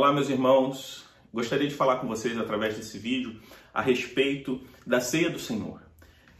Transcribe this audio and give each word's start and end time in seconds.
Olá, 0.00 0.14
meus 0.14 0.30
irmãos. 0.30 1.04
Gostaria 1.30 1.68
de 1.68 1.74
falar 1.74 1.96
com 1.96 2.08
vocês 2.08 2.38
através 2.38 2.74
desse 2.74 2.98
vídeo 2.98 3.38
a 3.72 3.82
respeito 3.82 4.58
da 4.86 4.98
ceia 4.98 5.28
do 5.28 5.38
Senhor. 5.38 5.82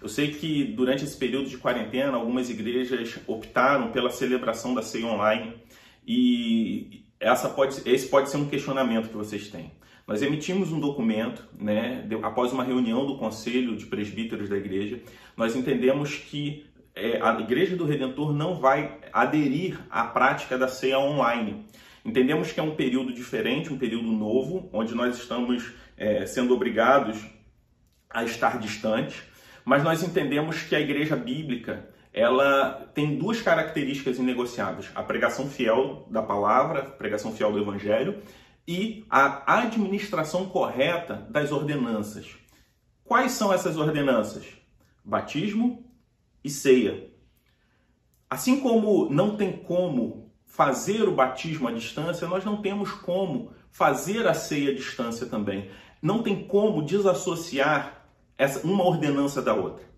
Eu 0.01 0.09
sei 0.09 0.33
que 0.33 0.65
durante 0.65 1.05
esse 1.05 1.15
período 1.15 1.47
de 1.47 1.59
quarentena, 1.59 2.17
algumas 2.17 2.49
igrejas 2.49 3.19
optaram 3.27 3.93
pela 3.93 4.09
celebração 4.09 4.73
da 4.73 4.81
ceia 4.81 5.05
online 5.05 5.57
e 6.07 7.05
essa 7.21 7.51
pode, 7.51 7.83
esse 7.85 8.09
pode 8.09 8.31
ser 8.31 8.39
um 8.39 8.49
questionamento 8.49 9.11
que 9.11 9.17
vocês 9.19 9.49
têm. 9.49 9.73
Nós 10.07 10.23
emitimos 10.23 10.73
um 10.73 10.81
documento, 10.81 11.47
né, 11.53 12.09
após 12.23 12.55
uma 12.55 12.65
reunião 12.65 13.05
do 13.05 13.19
Conselho 13.19 13.77
de 13.77 13.85
Presbíteros 13.85 14.49
da 14.49 14.57
Igreja, 14.57 15.03
nós 15.37 15.55
entendemos 15.55 16.15
que 16.15 16.65
é, 16.95 17.21
a 17.21 17.39
Igreja 17.39 17.77
do 17.77 17.85
Redentor 17.85 18.33
não 18.33 18.59
vai 18.59 18.99
aderir 19.13 19.79
à 19.91 20.05
prática 20.05 20.57
da 20.57 20.67
ceia 20.67 20.99
online. 20.99 21.67
Entendemos 22.05 22.53
que 22.53 22.61
é 22.61 22.63
um 22.63 22.75
período 22.75 23.13
diferente, 23.13 23.73
um 23.73 23.79
período 23.79 24.11
novo, 24.11 24.71
onde 24.73 24.95
nós 24.95 25.17
estamos 25.17 25.73
é, 25.97 26.25
sendo 26.27 26.55
obrigados 26.55 27.19
a 28.09 28.25
estar 28.25 28.59
distantes, 28.59 29.23
mas 29.65 29.85
nós 29.85 30.03
entendemos 30.03 30.63
que 30.63 30.75
a 30.75 30.81
igreja 30.81 31.15
bíblica 31.15 31.89
ela 32.13 32.91
tem 32.95 33.17
duas 33.17 33.41
características 33.41 34.19
inegociáveis: 34.19 34.91
a 34.95 35.03
pregação 35.03 35.49
fiel 35.49 36.07
da 36.11 36.23
palavra, 36.23 36.83
pregação 36.83 37.33
fiel 37.33 37.53
do 37.53 37.61
evangelho 37.61 38.23
e 38.67 39.05
a 39.09 39.59
administração 39.59 40.49
correta 40.49 41.27
das 41.31 41.53
ordenanças. 41.53 42.37
Quais 43.05 43.33
são 43.33 43.53
essas 43.53 43.77
ordenanças? 43.77 44.47
Batismo 45.05 45.85
e 46.43 46.51
ceia. 46.51 47.11
Assim 48.29 48.61
como 48.61 49.11
não 49.11 49.37
tem 49.37 49.53
como 49.53 50.30
fazer 50.51 51.09
o 51.09 51.15
batismo 51.15 51.69
à 51.69 51.73
distância, 51.73 52.27
nós 52.27 52.45
não 52.45 52.61
temos 52.61 52.91
como 52.91 53.53
fazer 53.71 54.27
a 54.27 54.35
ceia 54.35 54.73
à 54.73 54.75
distância 54.75 55.27
também. 55.27 55.71
Não 56.03 56.25
tem 56.25 56.45
como 56.45 56.83
desassociar 56.83 58.05
essa, 58.37 58.67
uma 58.67 58.85
ordenança 58.85 59.41
da 59.41 59.55
outra. 59.55 59.89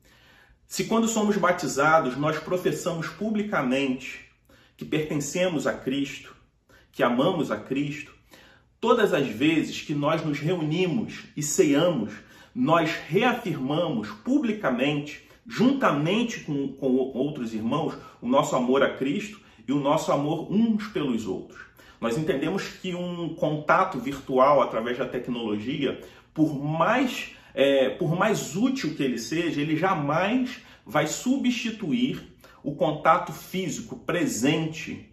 Se 0.66 0.84
quando 0.84 1.08
somos 1.08 1.38
batizados 1.38 2.18
nós 2.18 2.38
professamos 2.38 3.08
publicamente 3.08 4.26
que 4.76 4.84
pertencemos 4.84 5.66
a 5.66 5.72
Cristo, 5.72 6.36
que 6.92 7.02
amamos 7.02 7.50
a 7.50 7.56
Cristo, 7.56 8.14
todas 8.78 9.14
as 9.14 9.26
vezes 9.26 9.80
que 9.80 9.94
nós 9.94 10.22
nos 10.22 10.38
reunimos 10.38 11.24
e 11.34 11.42
ceamos, 11.42 12.12
nós 12.54 12.90
reafirmamos 13.08 14.10
publicamente, 14.22 15.26
juntamente 15.46 16.40
com, 16.40 16.68
com 16.74 16.94
outros 16.94 17.54
irmãos, 17.54 17.94
o 18.20 18.28
nosso 18.28 18.54
amor 18.54 18.82
a 18.82 18.94
Cristo 18.94 19.41
e 19.66 19.72
o 19.72 19.80
nosso 19.80 20.12
amor 20.12 20.50
uns 20.52 20.86
pelos 20.88 21.26
outros. 21.26 21.60
Nós 22.00 22.18
entendemos 22.18 22.66
que 22.66 22.94
um 22.94 23.34
contato 23.34 23.98
virtual 23.98 24.60
através 24.60 24.98
da 24.98 25.06
tecnologia, 25.06 26.00
por 26.34 26.52
mais, 26.52 27.30
é, 27.54 27.90
por 27.90 28.16
mais 28.18 28.56
útil 28.56 28.94
que 28.94 29.02
ele 29.02 29.18
seja, 29.18 29.60
ele 29.60 29.76
jamais 29.76 30.60
vai 30.84 31.06
substituir 31.06 32.20
o 32.62 32.74
contato 32.74 33.32
físico 33.32 33.96
presente 33.96 35.08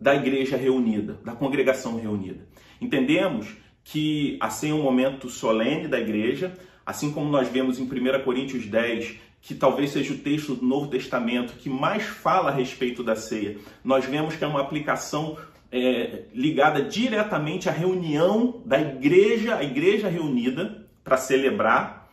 da 0.00 0.14
igreja 0.14 0.56
reunida, 0.56 1.20
da 1.24 1.32
congregação 1.32 2.00
reunida. 2.00 2.46
Entendemos 2.80 3.56
que 3.84 4.38
assim 4.40 4.70
é 4.70 4.74
um 4.74 4.82
momento 4.82 5.28
solene 5.28 5.88
da 5.88 6.00
igreja, 6.00 6.56
assim 6.86 7.12
como 7.12 7.28
nós 7.28 7.48
vemos 7.48 7.78
em 7.78 7.84
1 7.84 8.22
Coríntios 8.24 8.66
10 8.66 9.16
que 9.40 9.54
talvez 9.54 9.90
seja 9.90 10.12
o 10.12 10.18
texto 10.18 10.54
do 10.54 10.66
Novo 10.66 10.88
Testamento 10.88 11.54
que 11.54 11.70
mais 11.70 12.02
fala 12.02 12.50
a 12.50 12.54
respeito 12.54 13.02
da 13.02 13.16
ceia, 13.16 13.58
nós 13.82 14.04
vemos 14.04 14.36
que 14.36 14.44
é 14.44 14.46
uma 14.46 14.60
aplicação 14.60 15.38
é, 15.72 16.24
ligada 16.34 16.82
diretamente 16.82 17.68
à 17.68 17.72
reunião 17.72 18.62
da 18.64 18.80
igreja, 18.80 19.56
a 19.56 19.64
igreja 19.64 20.08
reunida 20.08 20.86
para 21.02 21.16
celebrar, 21.16 22.10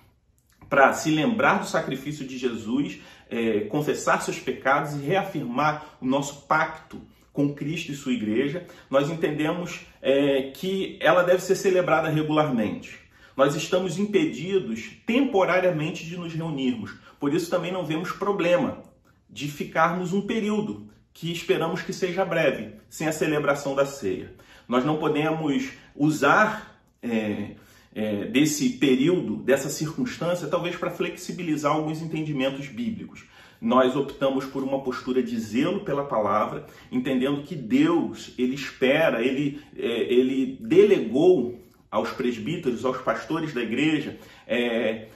para 0.69 0.93
se 0.93 1.11
lembrar 1.11 1.59
do 1.59 1.65
sacrifício 1.65 2.25
de 2.25 2.37
Jesus, 2.37 2.99
é, 3.29 3.61
confessar 3.61 4.21
seus 4.21 4.39
pecados 4.39 4.93
e 4.93 4.99
reafirmar 4.99 5.97
o 5.99 6.05
nosso 6.05 6.47
pacto 6.47 7.01
com 7.33 7.53
Cristo 7.53 7.91
e 7.91 7.95
sua 7.95 8.13
igreja. 8.13 8.65
Nós 8.89 9.09
entendemos 9.09 9.81
é, 10.01 10.51
que 10.53 10.97
ela 11.01 11.23
deve 11.23 11.41
ser 11.41 11.55
celebrada 11.55 12.09
regularmente 12.09 13.07
nós 13.37 13.55
estamos 13.55 13.99
impedidos 13.99 14.89
temporariamente 15.05 16.03
de 16.03 16.17
nos 16.17 16.33
reunirmos. 16.33 16.95
Por 17.19 17.33
isso 17.33 17.49
também 17.49 17.71
não 17.71 17.85
vemos 17.85 18.11
problema 18.11 18.83
de 19.29 19.47
ficarmos 19.47 20.13
um 20.13 20.21
período 20.21 20.89
que 21.13 21.31
esperamos 21.31 21.81
que 21.81 21.91
seja 21.91 22.23
breve, 22.23 22.75
sem 22.89 23.07
a 23.07 23.11
celebração 23.11 23.75
da 23.75 23.85
ceia. 23.85 24.33
Nós 24.67 24.85
não 24.85 24.97
podemos 24.97 25.71
usar 25.95 26.79
é, 27.01 27.55
é, 27.93 28.25
desse 28.25 28.69
período, 28.69 29.37
dessa 29.37 29.69
circunstância, 29.69 30.47
talvez 30.47 30.75
para 30.75 30.91
flexibilizar 30.91 31.71
alguns 31.71 32.01
entendimentos 32.01 32.67
bíblicos. 32.67 33.25
Nós 33.59 33.95
optamos 33.95 34.45
por 34.45 34.61
uma 34.61 34.83
postura 34.83 35.23
de 35.23 35.39
zelo 35.39 35.79
pela 35.79 36.05
palavra, 36.05 36.67
entendendo 36.91 37.41
que 37.41 37.55
Deus, 37.55 38.33
ele 38.37 38.53
espera, 38.53 39.23
ele, 39.23 39.59
é, 39.75 40.13
ele 40.13 40.57
delegou 40.61 41.59
aos 41.89 42.11
presbíteros, 42.11 42.85
aos 42.85 42.97
pastores 42.97 43.53
da 43.53 43.63
igreja, 43.63 44.19
é, 44.45 45.07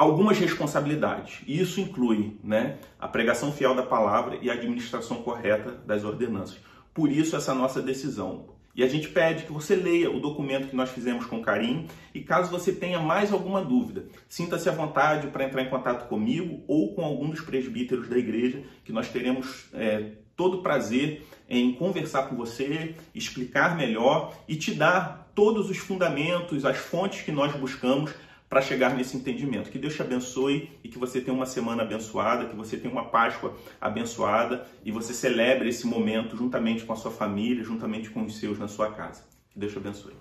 algumas 0.00 0.38
responsabilidades. 0.38 1.42
E 1.46 1.60
isso 1.60 1.78
inclui 1.78 2.38
né, 2.42 2.78
a 2.98 3.06
pregação 3.06 3.52
fiel 3.52 3.74
da 3.74 3.82
palavra 3.82 4.38
e 4.40 4.48
a 4.48 4.54
administração 4.54 5.18
correta 5.18 5.72
das 5.86 6.04
ordenanças. 6.04 6.56
Por 6.94 7.12
isso, 7.12 7.36
essa 7.36 7.54
nossa 7.54 7.82
decisão. 7.82 8.46
E 8.74 8.82
a 8.82 8.88
gente 8.88 9.08
pede 9.08 9.44
que 9.44 9.52
você 9.52 9.76
leia 9.76 10.10
o 10.10 10.18
documento 10.18 10.68
que 10.68 10.76
nós 10.76 10.88
fizemos 10.88 11.26
com 11.26 11.42
carinho 11.42 11.86
e 12.14 12.22
caso 12.22 12.50
você 12.50 12.72
tenha 12.72 12.98
mais 12.98 13.30
alguma 13.30 13.62
dúvida, 13.62 14.06
sinta-se 14.26 14.70
à 14.70 14.72
vontade 14.72 15.26
para 15.26 15.44
entrar 15.44 15.60
em 15.60 15.68
contato 15.68 16.08
comigo 16.08 16.64
ou 16.66 16.94
com 16.94 17.04
algum 17.04 17.28
dos 17.28 17.42
presbíteros 17.42 18.08
da 18.08 18.16
igreja, 18.16 18.62
que 18.86 18.92
nós 18.92 19.10
teremos 19.10 19.66
é, 19.74 20.12
todo 20.34 20.62
prazer 20.62 21.26
em 21.46 21.74
conversar 21.74 22.22
com 22.22 22.36
você, 22.36 22.94
explicar 23.14 23.76
melhor 23.76 24.32
e 24.48 24.56
te 24.56 24.72
dar 24.72 25.30
todos 25.34 25.68
os 25.68 25.76
fundamentos, 25.76 26.64
as 26.64 26.78
fontes 26.78 27.20
que 27.20 27.32
nós 27.32 27.52
buscamos 27.54 28.12
para 28.50 28.60
chegar 28.60 28.96
nesse 28.96 29.16
entendimento. 29.16 29.70
Que 29.70 29.78
Deus 29.78 29.94
te 29.94 30.02
abençoe 30.02 30.68
e 30.82 30.88
que 30.88 30.98
você 30.98 31.20
tenha 31.20 31.34
uma 31.34 31.46
semana 31.46 31.82
abençoada, 31.82 32.46
que 32.46 32.56
você 32.56 32.76
tenha 32.76 32.92
uma 32.92 33.04
Páscoa 33.04 33.56
abençoada 33.80 34.66
e 34.84 34.90
você 34.90 35.14
celebre 35.14 35.68
esse 35.68 35.86
momento 35.86 36.36
juntamente 36.36 36.84
com 36.84 36.92
a 36.92 36.96
sua 36.96 37.12
família, 37.12 37.62
juntamente 37.62 38.10
com 38.10 38.24
os 38.24 38.36
seus 38.38 38.58
na 38.58 38.66
sua 38.66 38.90
casa. 38.90 39.22
Que 39.52 39.58
Deus 39.60 39.72
te 39.72 39.78
abençoe. 39.78 40.14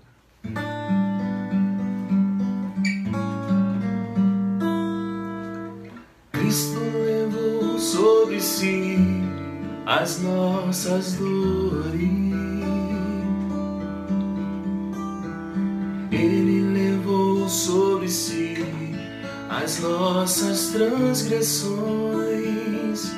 Cristo 6.32 6.80
levou 7.04 7.80
sobre 7.80 8.40
si 8.40 8.98
as 9.88 10.22
nossas 10.22 11.14
dores. 11.16 12.29
As 19.64 19.80
nossas 19.80 20.68
transgressões. 20.70 23.12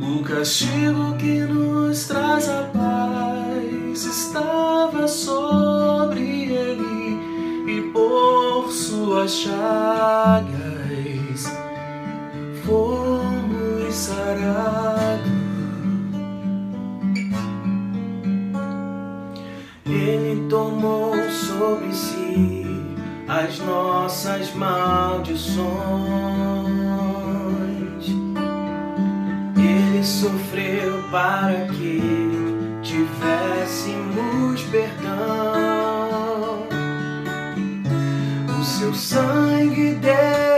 O 0.00 0.22
castigo 0.24 1.16
que 1.18 1.40
nos 1.40 2.06
traz 2.06 2.48
a 2.48 2.62
paz 2.64 4.04
estava 4.04 5.06
sobre 5.06 6.52
ele, 6.52 7.18
e 7.68 7.82
por 7.92 8.70
suas 8.70 9.32
chagas 9.32 10.50
fomos 12.64 13.94
sarados. 13.94 15.30
Ele 19.86 20.48
tomou 20.48 21.14
sobre 21.30 21.92
si 21.92 22.59
as 23.30 23.60
nossas 23.60 24.52
maldições. 24.54 25.70
Ele 29.56 30.02
sofreu 30.02 31.00
para 31.12 31.68
que 31.68 32.02
tivéssemos 32.82 34.64
perdão. 34.64 36.66
O 38.58 38.64
seu 38.64 38.92
sangue 38.92 39.94
derramou 39.94 40.49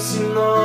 quão 0.00 0.18
lindo 0.18 0.59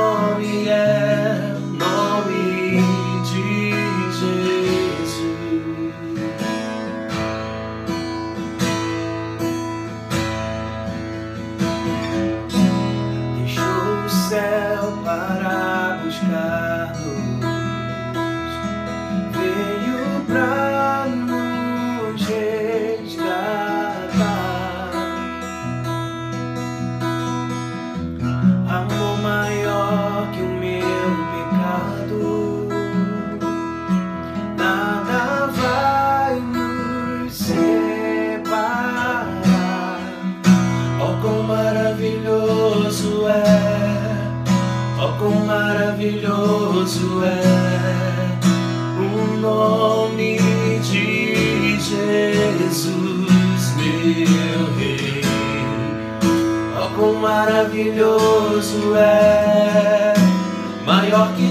maravilhoso 57.56 58.94
é, 58.96 60.12
maior 60.84 61.34
que 61.34 61.45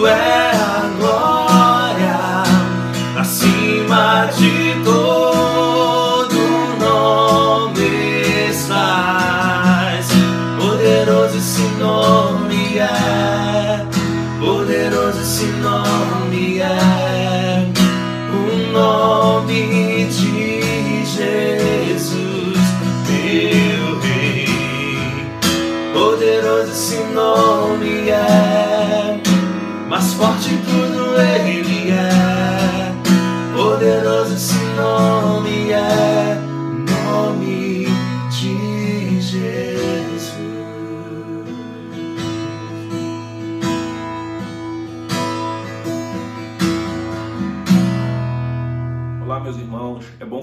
away. 0.00 0.39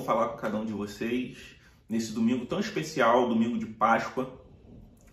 Falar 0.08 0.30
com 0.30 0.38
cada 0.38 0.58
um 0.58 0.64
de 0.64 0.72
vocês 0.72 1.38
nesse 1.90 2.14
domingo 2.14 2.46
tão 2.46 2.62
especial, 2.62 3.28
domingo 3.28 3.58
de 3.58 3.66
Páscoa. 3.66 4.42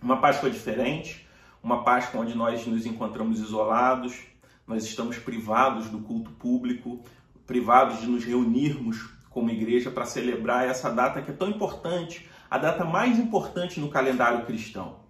Uma 0.01 0.21
Páscoa 0.21 0.49
diferente, 0.49 1.27
uma 1.61 1.83
Páscoa 1.83 2.21
onde 2.21 2.33
nós 2.33 2.65
nos 2.65 2.85
encontramos 2.85 3.41
isolados, 3.41 4.17
nós 4.65 4.85
estamos 4.85 5.17
privados 5.17 5.89
do 5.89 5.99
culto 5.99 6.31
público, 6.31 7.03
privados 7.45 7.99
de 7.99 8.07
nos 8.07 8.23
reunirmos 8.23 9.09
como 9.29 9.49
igreja 9.49 9.91
para 9.91 10.05
celebrar 10.05 10.65
essa 10.65 10.89
data 10.89 11.21
que 11.21 11.29
é 11.29 11.33
tão 11.33 11.49
importante, 11.49 12.29
a 12.49 12.57
data 12.57 12.85
mais 12.85 13.19
importante 13.19 13.81
no 13.81 13.89
calendário 13.89 14.45
cristão. 14.45 15.01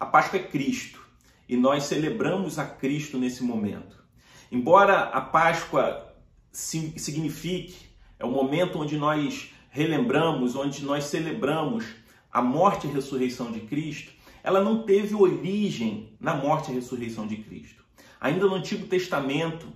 A 0.00 0.06
Páscoa 0.06 0.38
é 0.38 0.42
Cristo 0.42 1.06
e 1.46 1.54
nós 1.54 1.84
celebramos 1.84 2.58
a 2.58 2.64
Cristo 2.64 3.18
nesse 3.18 3.44
momento. 3.44 4.02
Embora 4.50 5.00
a 5.00 5.20
Páscoa 5.20 6.14
signifique, 6.50 7.83
é 8.24 8.26
o 8.26 8.30
momento 8.30 8.80
onde 8.80 8.96
nós 8.96 9.50
relembramos, 9.68 10.56
onde 10.56 10.82
nós 10.82 11.04
celebramos 11.04 11.84
a 12.32 12.40
morte 12.40 12.86
e 12.86 12.90
ressurreição 12.90 13.52
de 13.52 13.60
Cristo, 13.60 14.12
ela 14.42 14.62
não 14.62 14.82
teve 14.82 15.14
origem 15.14 16.16
na 16.18 16.34
morte 16.34 16.70
e 16.70 16.74
ressurreição 16.74 17.26
de 17.26 17.36
Cristo. 17.36 17.84
Ainda 18.18 18.46
no 18.46 18.54
Antigo 18.54 18.86
Testamento 18.86 19.66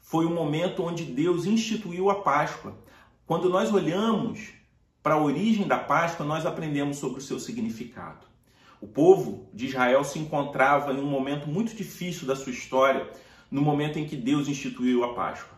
foi 0.00 0.24
o 0.24 0.30
momento 0.30 0.82
onde 0.82 1.04
Deus 1.04 1.44
instituiu 1.44 2.08
a 2.08 2.22
Páscoa. 2.22 2.78
Quando 3.26 3.50
nós 3.50 3.70
olhamos 3.70 4.54
para 5.02 5.14
a 5.14 5.22
origem 5.22 5.68
da 5.68 5.78
Páscoa, 5.78 6.24
nós 6.24 6.46
aprendemos 6.46 6.96
sobre 6.96 7.18
o 7.18 7.22
seu 7.22 7.38
significado. 7.38 8.26
O 8.80 8.86
povo 8.86 9.50
de 9.52 9.66
Israel 9.66 10.02
se 10.02 10.18
encontrava 10.18 10.94
em 10.94 10.98
um 10.98 11.10
momento 11.10 11.46
muito 11.46 11.74
difícil 11.74 12.26
da 12.26 12.34
sua 12.34 12.52
história, 12.52 13.06
no 13.50 13.60
momento 13.60 13.98
em 13.98 14.06
que 14.06 14.16
Deus 14.16 14.48
instituiu 14.48 15.04
a 15.04 15.12
Páscoa 15.14 15.57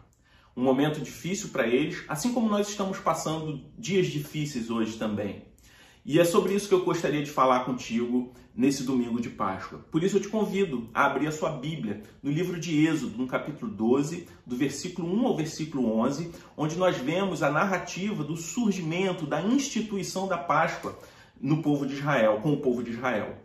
um 0.57 0.63
momento 0.63 1.01
difícil 1.01 1.51
para 1.51 1.67
eles, 1.67 2.05
assim 2.09 2.33
como 2.33 2.49
nós 2.49 2.69
estamos 2.69 2.99
passando 2.99 3.65
dias 3.79 4.07
difíceis 4.09 4.71
hoje 4.71 4.97
também. 4.97 5.45
E 6.05 6.19
é 6.19 6.25
sobre 6.25 6.55
isso 6.55 6.67
que 6.67 6.75
eu 6.75 6.85
gostaria 6.85 7.23
de 7.23 7.31
falar 7.31 7.65
contigo 7.65 8.33
nesse 8.55 8.83
domingo 8.83 9.21
de 9.21 9.29
Páscoa. 9.29 9.85
Por 9.91 10.03
isso 10.03 10.17
eu 10.17 10.21
te 10.21 10.29
convido 10.29 10.89
a 10.95 11.05
abrir 11.05 11.27
a 11.27 11.33
sua 11.33 11.51
Bíblia 11.51 12.03
no 12.23 12.31
livro 12.31 12.59
de 12.59 12.87
Êxodo, 12.87 13.19
no 13.19 13.27
capítulo 13.27 13.71
12, 13.71 14.27
do 14.47 14.57
versículo 14.57 15.13
1 15.13 15.27
ao 15.27 15.37
versículo 15.37 15.99
11, 16.01 16.33
onde 16.57 16.77
nós 16.77 16.97
vemos 16.97 17.43
a 17.43 17.51
narrativa 17.51 18.25
do 18.25 18.37
surgimento, 18.37 19.27
da 19.27 19.43
instituição 19.43 20.27
da 20.27 20.39
Páscoa 20.39 20.99
no 21.41 21.63
povo 21.63 21.87
de 21.87 21.95
Israel, 21.95 22.41
com 22.43 22.53
o 22.53 22.61
povo 22.61 22.83
de 22.83 22.91
Israel. 22.91 23.37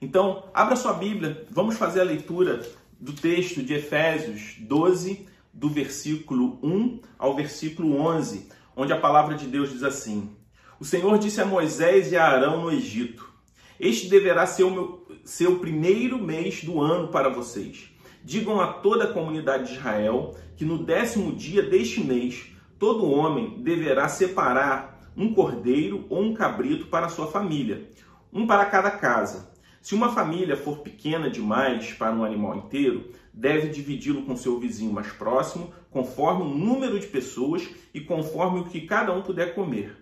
Então, 0.00 0.50
abra 0.52 0.76
sua 0.76 0.92
Bíblia, 0.92 1.46
vamos 1.50 1.76
fazer 1.76 2.00
a 2.00 2.04
leitura 2.04 2.60
do 3.00 3.12
texto 3.12 3.62
de 3.62 3.74
Efésios 3.74 4.56
12, 4.60 5.26
do 5.54 5.68
versículo 5.68 6.58
1 6.62 7.00
ao 7.16 7.36
versículo 7.36 7.96
11, 7.96 8.48
onde 8.76 8.92
a 8.92 9.00
palavra 9.00 9.36
de 9.36 9.46
Deus 9.46 9.70
diz 9.70 9.84
assim: 9.84 10.36
O 10.80 10.84
Senhor 10.84 11.16
disse 11.18 11.40
a 11.40 11.46
Moisés 11.46 12.10
e 12.10 12.16
a 12.16 12.26
Arão 12.26 12.62
no 12.62 12.72
Egito: 12.72 13.32
Este 13.78 14.08
deverá 14.08 14.44
ser 14.46 14.64
o, 14.64 14.70
meu, 14.70 15.58
primeiro 15.60 16.18
mês 16.18 16.64
do 16.64 16.80
ano 16.80 17.08
para 17.08 17.28
vocês. 17.28 17.90
Digam 18.24 18.60
a 18.60 18.72
toda 18.72 19.04
a 19.04 19.12
comunidade 19.12 19.68
de 19.68 19.74
Israel 19.78 20.34
que 20.56 20.64
no 20.64 20.78
décimo 20.78 21.32
dia 21.32 21.62
deste 21.62 22.02
mês, 22.02 22.46
todo 22.78 23.10
homem 23.10 23.62
deverá 23.62 24.08
separar 24.08 25.10
um 25.16 25.32
cordeiro 25.32 26.04
ou 26.08 26.22
um 26.22 26.34
cabrito 26.34 26.86
para 26.86 27.08
sua 27.08 27.26
família, 27.26 27.88
um 28.32 28.46
para 28.46 28.66
cada 28.66 28.90
casa. 28.90 29.53
Se 29.84 29.94
uma 29.94 30.14
família 30.14 30.56
for 30.56 30.78
pequena 30.78 31.28
demais 31.28 31.92
para 31.92 32.10
um 32.10 32.24
animal 32.24 32.56
inteiro, 32.56 33.10
deve 33.34 33.68
dividi-lo 33.68 34.22
com 34.22 34.34
seu 34.34 34.58
vizinho 34.58 34.90
mais 34.90 35.12
próximo, 35.12 35.74
conforme 35.90 36.42
o 36.42 36.48
número 36.48 36.98
de 36.98 37.06
pessoas 37.06 37.68
e 37.92 38.00
conforme 38.00 38.60
o 38.60 38.64
que 38.64 38.86
cada 38.86 39.12
um 39.12 39.20
puder 39.20 39.54
comer. 39.54 39.94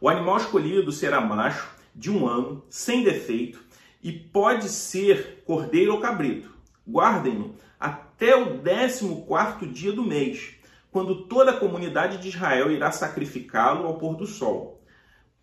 O 0.00 0.08
animal 0.08 0.38
escolhido 0.38 0.90
será 0.90 1.20
macho, 1.20 1.68
de 1.94 2.10
um 2.10 2.26
ano, 2.26 2.64
sem 2.70 3.04
defeito, 3.04 3.62
e 4.02 4.10
pode 4.10 4.70
ser 4.70 5.42
cordeiro 5.44 5.92
ou 5.92 6.00
cabrito. 6.00 6.50
Guardem-no 6.88 7.56
até 7.78 8.34
o 8.34 8.56
décimo 8.56 9.26
quarto 9.26 9.66
dia 9.66 9.92
do 9.92 10.02
mês, 10.02 10.54
quando 10.90 11.26
toda 11.26 11.50
a 11.50 11.60
comunidade 11.60 12.16
de 12.22 12.28
Israel 12.28 12.72
irá 12.72 12.90
sacrificá-lo 12.90 13.86
ao 13.86 13.98
pôr 13.98 14.16
do 14.16 14.26
sol. 14.26 14.75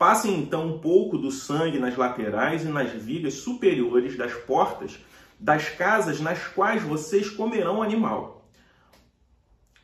Passem 0.03 0.37
então 0.37 0.67
um 0.67 0.79
pouco 0.79 1.17
do 1.17 1.31
sangue 1.31 1.79
nas 1.79 1.95
laterais 1.95 2.65
e 2.65 2.67
nas 2.67 2.91
vigas 2.91 3.35
superiores 3.35 4.17
das 4.17 4.33
portas 4.33 4.99
das 5.39 5.69
casas 5.69 6.19
nas 6.19 6.45
quais 6.45 6.83
vocês 6.83 7.29
comerão 7.29 7.81
animal. 7.81 8.45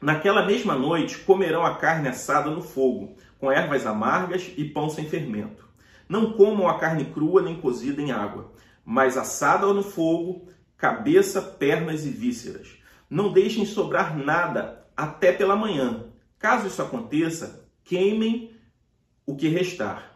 Naquela 0.02 0.46
mesma 0.46 0.76
noite 0.76 1.20
comerão 1.20 1.66
a 1.66 1.76
carne 1.76 2.10
assada 2.10 2.50
no 2.50 2.62
fogo, 2.62 3.16
com 3.40 3.50
ervas 3.50 3.86
amargas 3.86 4.52
e 4.58 4.66
pão 4.66 4.90
sem 4.90 5.08
fermento. 5.08 5.66
Não 6.10 6.34
comam 6.34 6.68
a 6.68 6.78
carne 6.78 7.06
crua 7.06 7.42
nem 7.42 7.56
cozida 7.56 8.02
em 8.02 8.12
água, 8.12 8.52
mas 8.84 9.16
assada 9.16 9.68
no 9.68 9.84
fogo, 9.84 10.50
cabeça, 10.76 11.42
pernas 11.42 12.06
e 12.06 12.10
vísceras. 12.10 12.78
Não 13.10 13.32
deixem 13.32 13.66
sobrar 13.66 14.18
nada 14.18 14.86
até 14.98 15.32
pela 15.32 15.56
manhã. 15.56 16.08
Caso 16.38 16.68
isso 16.68 16.82
aconteça, 16.82 17.66
queimem 17.86 18.52
o 19.26 19.34
que 19.34 19.48
restar. 19.48 20.09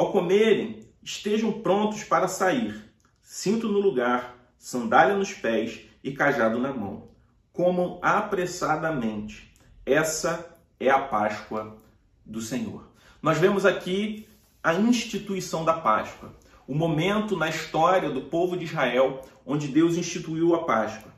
Ao 0.00 0.12
comerem, 0.12 0.86
estejam 1.02 1.60
prontos 1.60 2.04
para 2.04 2.26
sair, 2.26 2.90
cinto 3.20 3.68
no 3.68 3.78
lugar, 3.78 4.34
sandália 4.56 5.14
nos 5.14 5.34
pés 5.34 5.80
e 6.02 6.10
cajado 6.10 6.58
na 6.58 6.72
mão. 6.72 7.08
Comam 7.52 7.98
apressadamente. 8.00 9.52
Essa 9.84 10.56
é 10.80 10.88
a 10.88 11.00
Páscoa 11.00 11.76
do 12.24 12.40
Senhor. 12.40 12.88
Nós 13.20 13.36
vemos 13.36 13.66
aqui 13.66 14.26
a 14.62 14.72
instituição 14.72 15.66
da 15.66 15.74
Páscoa, 15.74 16.34
o 16.66 16.74
momento 16.74 17.36
na 17.36 17.50
história 17.50 18.08
do 18.08 18.22
povo 18.22 18.56
de 18.56 18.64
Israel 18.64 19.20
onde 19.44 19.68
Deus 19.68 19.98
instituiu 19.98 20.54
a 20.54 20.64
Páscoa. 20.64 21.12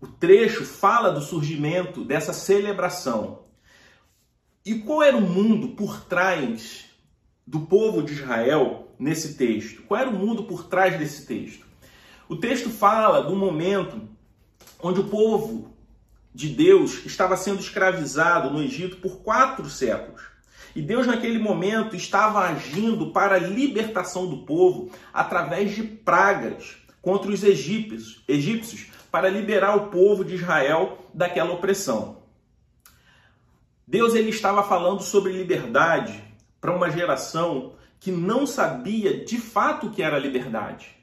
O 0.00 0.08
trecho 0.08 0.64
fala 0.64 1.12
do 1.12 1.20
surgimento 1.20 2.04
dessa 2.04 2.32
celebração 2.32 3.44
e 4.66 4.74
qual 4.80 5.04
era 5.04 5.16
o 5.16 5.20
mundo 5.20 5.68
por 5.76 6.00
trás 6.00 6.87
do 7.48 7.60
povo 7.60 8.02
de 8.02 8.12
Israel 8.12 8.88
nesse 8.98 9.34
texto? 9.34 9.82
Qual 9.84 9.98
era 9.98 10.10
o 10.10 10.12
mundo 10.12 10.44
por 10.44 10.64
trás 10.64 10.98
desse 10.98 11.24
texto? 11.24 11.66
O 12.28 12.36
texto 12.36 12.68
fala 12.68 13.22
do 13.22 13.34
momento 13.34 14.02
onde 14.82 15.00
o 15.00 15.04
povo 15.04 15.74
de 16.34 16.50
Deus 16.50 17.06
estava 17.06 17.38
sendo 17.38 17.60
escravizado 17.60 18.50
no 18.50 18.62
Egito 18.62 18.98
por 18.98 19.20
quatro 19.20 19.64
séculos. 19.70 20.20
E 20.76 20.82
Deus, 20.82 21.06
naquele 21.06 21.38
momento, 21.38 21.96
estava 21.96 22.40
agindo 22.40 23.12
para 23.12 23.36
a 23.36 23.38
libertação 23.38 24.26
do 24.26 24.44
povo 24.44 24.90
através 25.12 25.74
de 25.74 25.82
pragas 25.82 26.76
contra 27.00 27.30
os 27.30 27.42
egípcios, 27.42 28.22
egípcios 28.28 28.88
para 29.10 29.30
liberar 29.30 29.74
o 29.74 29.88
povo 29.88 30.22
de 30.22 30.34
Israel 30.34 30.98
daquela 31.14 31.54
opressão. 31.54 32.18
Deus 33.86 34.14
ele 34.14 34.28
estava 34.28 34.62
falando 34.62 35.00
sobre 35.00 35.32
liberdade 35.32 36.27
para 36.60 36.74
uma 36.74 36.90
geração 36.90 37.74
que 38.00 38.10
não 38.10 38.46
sabia 38.46 39.24
de 39.24 39.38
fato 39.38 39.86
o 39.86 39.90
que 39.90 40.02
era 40.02 40.18
liberdade. 40.18 40.96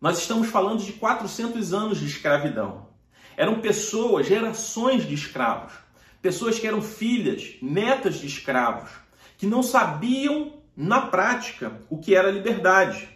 Nós 0.00 0.18
estamos 0.18 0.48
falando 0.48 0.82
de 0.82 0.92
400 0.92 1.72
anos 1.72 1.98
de 1.98 2.06
escravidão. 2.06 2.88
Eram 3.36 3.60
pessoas, 3.60 4.26
gerações 4.26 5.06
de 5.06 5.14
escravos, 5.14 5.72
pessoas 6.20 6.58
que 6.58 6.66
eram 6.66 6.82
filhas, 6.82 7.56
netas 7.62 8.16
de 8.16 8.26
escravos, 8.26 8.90
que 9.38 9.46
não 9.46 9.62
sabiam 9.62 10.62
na 10.76 11.00
prática 11.00 11.80
o 11.88 11.98
que 11.98 12.14
era 12.14 12.30
liberdade. 12.30 13.08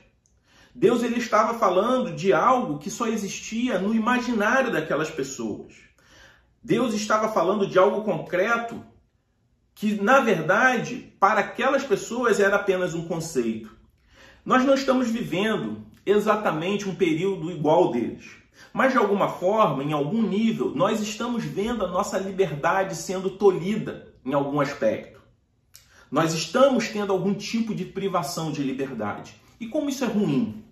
Deus 0.74 1.02
ele 1.02 1.18
estava 1.18 1.58
falando 1.58 2.12
de 2.12 2.32
algo 2.32 2.78
que 2.78 2.90
só 2.90 3.06
existia 3.06 3.78
no 3.78 3.94
imaginário 3.94 4.72
daquelas 4.72 5.10
pessoas. 5.10 5.74
Deus 6.62 6.94
estava 6.94 7.28
falando 7.28 7.66
de 7.66 7.78
algo 7.78 8.02
concreto 8.02 8.84
que, 9.78 9.94
na 9.94 10.18
verdade, 10.18 11.12
para 11.20 11.38
aquelas 11.38 11.84
pessoas 11.84 12.40
era 12.40 12.56
apenas 12.56 12.94
um 12.94 13.06
conceito. 13.06 13.70
Nós 14.44 14.64
não 14.64 14.74
estamos 14.74 15.08
vivendo 15.08 15.86
exatamente 16.04 16.88
um 16.88 16.96
período 16.96 17.48
igual 17.48 17.92
deles. 17.92 18.28
Mas 18.72 18.90
de 18.90 18.98
alguma 18.98 19.28
forma, 19.28 19.84
em 19.84 19.92
algum 19.92 20.20
nível, 20.20 20.74
nós 20.74 21.00
estamos 21.00 21.44
vendo 21.44 21.84
a 21.84 21.88
nossa 21.88 22.18
liberdade 22.18 22.96
sendo 22.96 23.30
tolhida 23.30 24.12
em 24.24 24.34
algum 24.34 24.60
aspecto. 24.60 25.20
Nós 26.10 26.34
estamos 26.34 26.88
tendo 26.88 27.12
algum 27.12 27.32
tipo 27.32 27.72
de 27.72 27.84
privação 27.84 28.50
de 28.50 28.64
liberdade. 28.64 29.36
E 29.60 29.68
como 29.68 29.88
isso 29.88 30.02
é 30.02 30.08
ruim? 30.08 30.64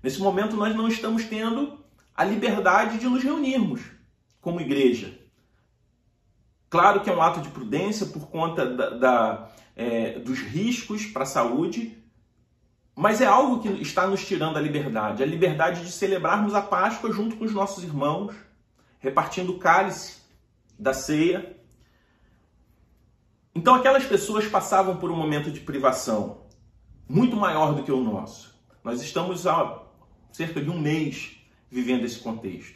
Nesse 0.00 0.20
momento, 0.20 0.54
nós 0.54 0.72
não 0.72 0.86
estamos 0.86 1.24
tendo 1.24 1.80
a 2.14 2.22
liberdade 2.22 2.98
de 2.98 3.08
nos 3.08 3.24
reunirmos 3.24 3.80
como 4.40 4.60
igreja. 4.60 5.25
Claro 6.68 7.00
que 7.00 7.10
é 7.10 7.14
um 7.14 7.22
ato 7.22 7.40
de 7.40 7.48
prudência 7.48 8.06
por 8.06 8.28
conta 8.28 8.66
da, 8.66 8.90
da 8.90 9.48
é, 9.76 10.18
dos 10.18 10.40
riscos 10.40 11.06
para 11.06 11.22
a 11.22 11.26
saúde, 11.26 12.02
mas 12.94 13.20
é 13.20 13.26
algo 13.26 13.60
que 13.60 13.68
está 13.82 14.06
nos 14.06 14.24
tirando 14.24 14.56
a 14.56 14.60
liberdade 14.60 15.22
a 15.22 15.26
liberdade 15.26 15.84
de 15.84 15.92
celebrarmos 15.92 16.54
a 16.54 16.62
Páscoa 16.62 17.12
junto 17.12 17.36
com 17.36 17.44
os 17.44 17.52
nossos 17.52 17.84
irmãos, 17.84 18.34
repartindo 18.98 19.52
o 19.52 19.58
cálice 19.58 20.22
da 20.78 20.94
ceia. 20.94 21.56
Então 23.54 23.74
aquelas 23.74 24.04
pessoas 24.04 24.46
passavam 24.46 24.96
por 24.96 25.10
um 25.10 25.16
momento 25.16 25.50
de 25.50 25.60
privação 25.60 26.46
muito 27.08 27.36
maior 27.36 27.74
do 27.74 27.82
que 27.82 27.92
o 27.92 28.02
nosso. 28.02 28.54
Nós 28.82 29.00
estamos 29.02 29.46
há 29.46 29.82
cerca 30.32 30.60
de 30.60 30.70
um 30.70 30.78
mês 30.78 31.36
vivendo 31.70 32.04
esse 32.04 32.18
contexto. 32.18 32.75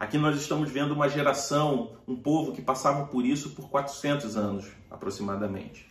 Aqui 0.00 0.16
nós 0.16 0.40
estamos 0.40 0.70
vendo 0.70 0.94
uma 0.94 1.10
geração, 1.10 1.92
um 2.08 2.16
povo 2.16 2.52
que 2.52 2.62
passava 2.62 3.04
por 3.08 3.22
isso 3.22 3.50
por 3.50 3.68
400 3.68 4.34
anos 4.34 4.66
aproximadamente. 4.90 5.86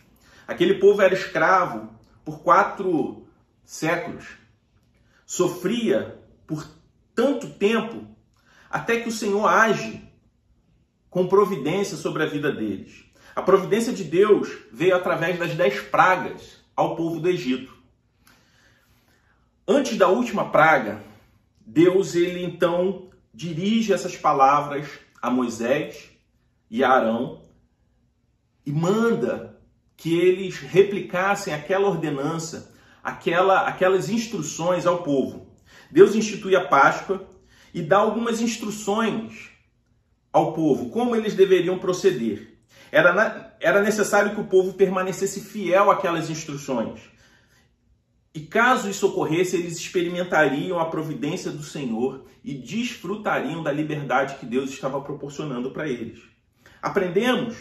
Aquele 0.48 0.74
povo 0.74 1.00
era 1.00 1.14
escravo 1.14 1.88
por 2.24 2.40
quatro 2.40 3.24
séculos, 3.64 4.26
sofria 5.24 6.20
por 6.44 6.68
tanto 7.14 7.50
tempo 7.50 8.04
até 8.68 8.98
que 8.98 9.08
o 9.08 9.12
Senhor 9.12 9.46
age 9.46 10.02
com 11.08 11.28
providência 11.28 11.96
sobre 11.96 12.24
a 12.24 12.26
vida 12.26 12.50
deles. 12.50 13.04
A 13.36 13.42
providência 13.42 13.92
de 13.92 14.02
Deus 14.02 14.48
veio 14.72 14.96
através 14.96 15.38
das 15.38 15.54
dez 15.54 15.80
pragas 15.82 16.56
ao 16.74 16.96
povo 16.96 17.20
do 17.20 17.28
Egito. 17.28 17.72
Antes 19.68 19.96
da 19.96 20.08
última 20.08 20.50
praga, 20.50 21.00
Deus 21.64 22.16
ele 22.16 22.42
então 22.42 23.08
dirige 23.32 23.92
essas 23.92 24.16
palavras 24.16 24.88
a 25.20 25.30
Moisés 25.30 26.10
e 26.70 26.82
a 26.82 26.90
Arão 26.90 27.42
e 28.64 28.72
manda 28.72 29.58
que 29.96 30.18
eles 30.18 30.58
replicassem 30.58 31.52
aquela 31.52 31.88
ordenança, 31.88 32.74
aquela, 33.02 33.66
aquelas 33.66 34.08
instruções 34.08 34.86
ao 34.86 35.02
povo. 35.02 35.46
Deus 35.90 36.14
institui 36.14 36.56
a 36.56 36.66
Páscoa 36.66 37.26
e 37.74 37.82
dá 37.82 37.98
algumas 37.98 38.40
instruções 38.40 39.50
ao 40.32 40.52
povo, 40.52 40.90
como 40.90 41.14
eles 41.14 41.34
deveriam 41.34 41.78
proceder. 41.78 42.56
Era, 42.92 43.12
na, 43.12 43.52
era 43.60 43.82
necessário 43.82 44.34
que 44.34 44.40
o 44.40 44.46
povo 44.46 44.74
permanecesse 44.74 45.40
fiel 45.40 45.90
àquelas 45.90 46.30
instruções. 46.30 47.00
E 48.32 48.40
caso 48.40 48.88
isso 48.88 49.08
ocorresse, 49.08 49.56
eles 49.56 49.76
experimentariam 49.76 50.78
a 50.78 50.84
providência 50.84 51.50
do 51.50 51.64
Senhor 51.64 52.26
e 52.44 52.54
desfrutariam 52.54 53.62
da 53.62 53.72
liberdade 53.72 54.36
que 54.36 54.46
Deus 54.46 54.70
estava 54.70 55.00
proporcionando 55.00 55.72
para 55.72 55.88
eles. 55.88 56.20
Aprendemos, 56.80 57.56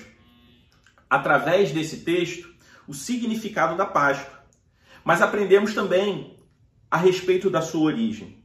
através 1.10 1.72
desse 1.72 2.02
texto, 2.02 2.54
o 2.88 2.94
significado 2.94 3.76
da 3.76 3.86
Páscoa, 3.86 4.40
mas 5.04 5.22
aprendemos 5.22 5.74
também 5.74 6.38
a 6.90 6.98
respeito 6.98 7.50
da 7.50 7.62
sua 7.62 7.82
origem. 7.82 8.44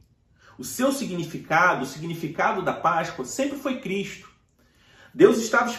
O 0.57 0.63
seu 0.63 0.91
significado, 0.91 1.83
o 1.83 1.87
significado 1.87 2.63
da 2.63 2.73
Páscoa, 2.73 3.23
sempre 3.23 3.57
foi 3.57 3.79
Cristo. 3.79 4.29
Deus 5.13 5.37
estava, 5.37 5.71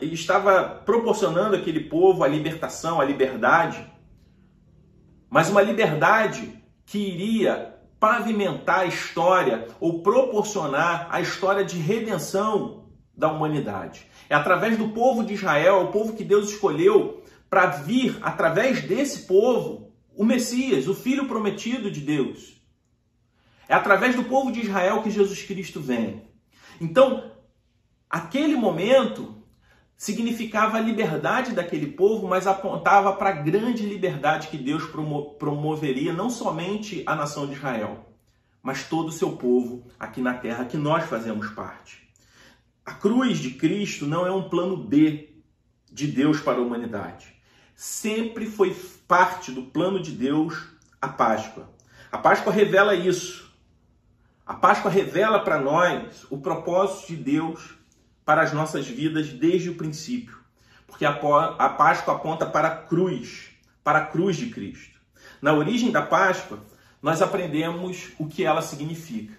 estava 0.00 0.64
proporcionando 0.84 1.56
àquele 1.56 1.80
povo 1.80 2.22
a 2.22 2.28
libertação, 2.28 3.00
a 3.00 3.04
liberdade 3.04 3.97
mas 5.30 5.48
uma 5.48 5.62
liberdade 5.62 6.62
que 6.86 6.98
iria 6.98 7.74
pavimentar 8.00 8.80
a 8.80 8.86
história 8.86 9.66
ou 9.80 10.02
proporcionar 10.02 11.08
a 11.10 11.20
história 11.20 11.64
de 11.64 11.78
redenção 11.78 12.86
da 13.16 13.30
humanidade. 13.30 14.06
É 14.30 14.34
através 14.34 14.78
do 14.78 14.90
povo 14.90 15.24
de 15.24 15.34
Israel, 15.34 15.82
o 15.82 15.92
povo 15.92 16.14
que 16.14 16.22
Deus 16.22 16.50
escolheu 16.50 17.22
para 17.50 17.66
vir 17.66 18.18
através 18.22 18.82
desse 18.82 19.26
povo 19.26 19.92
o 20.14 20.24
Messias, 20.24 20.86
o 20.88 20.94
filho 20.94 21.26
prometido 21.26 21.90
de 21.90 22.00
Deus. 22.00 22.60
É 23.68 23.74
através 23.74 24.14
do 24.14 24.24
povo 24.24 24.50
de 24.50 24.60
Israel 24.60 25.02
que 25.02 25.10
Jesus 25.10 25.42
Cristo 25.42 25.80
vem. 25.80 26.22
Então, 26.80 27.32
aquele 28.08 28.56
momento 28.56 29.37
significava 29.98 30.78
a 30.78 30.80
liberdade 30.80 31.52
daquele 31.52 31.88
povo, 31.88 32.28
mas 32.28 32.46
apontava 32.46 33.12
para 33.14 33.30
a 33.30 33.42
grande 33.42 33.84
liberdade 33.84 34.46
que 34.46 34.56
Deus 34.56 34.84
promoveria 35.38 36.12
não 36.12 36.30
somente 36.30 37.02
a 37.04 37.16
nação 37.16 37.48
de 37.48 37.54
Israel, 37.54 38.06
mas 38.62 38.84
todo 38.84 39.08
o 39.08 39.12
seu 39.12 39.32
povo 39.32 39.84
aqui 39.98 40.20
na 40.20 40.34
terra 40.34 40.64
que 40.64 40.76
nós 40.76 41.04
fazemos 41.06 41.48
parte. 41.48 42.08
A 42.86 42.94
cruz 42.94 43.38
de 43.38 43.50
Cristo 43.50 44.06
não 44.06 44.24
é 44.24 44.30
um 44.30 44.48
plano 44.48 44.76
B 44.76 45.34
de 45.90 46.06
Deus 46.06 46.40
para 46.40 46.58
a 46.58 46.62
humanidade. 46.62 47.34
Sempre 47.74 48.46
foi 48.46 48.74
parte 49.08 49.50
do 49.50 49.62
plano 49.62 50.00
de 50.00 50.12
Deus 50.12 50.68
a 51.02 51.08
Páscoa. 51.08 51.68
A 52.10 52.18
Páscoa 52.18 52.52
revela 52.52 52.94
isso. 52.94 53.52
A 54.46 54.54
Páscoa 54.54 54.90
revela 54.90 55.40
para 55.40 55.58
nós 55.58 56.24
o 56.30 56.38
propósito 56.38 57.08
de 57.08 57.16
Deus 57.16 57.77
para 58.28 58.42
as 58.42 58.52
nossas 58.52 58.86
vidas 58.86 59.30
desde 59.30 59.70
o 59.70 59.74
princípio, 59.74 60.36
porque 60.86 61.06
a 61.06 61.14
Páscoa 61.14 62.14
aponta 62.14 62.44
para 62.44 62.68
a 62.68 62.76
cruz, 62.76 63.48
para 63.82 64.00
a 64.00 64.04
cruz 64.04 64.36
de 64.36 64.50
Cristo. 64.50 65.00
Na 65.40 65.54
origem 65.54 65.90
da 65.90 66.02
Páscoa, 66.02 66.62
nós 67.00 67.22
aprendemos 67.22 68.10
o 68.18 68.28
que 68.28 68.44
ela 68.44 68.60
significa. 68.60 69.32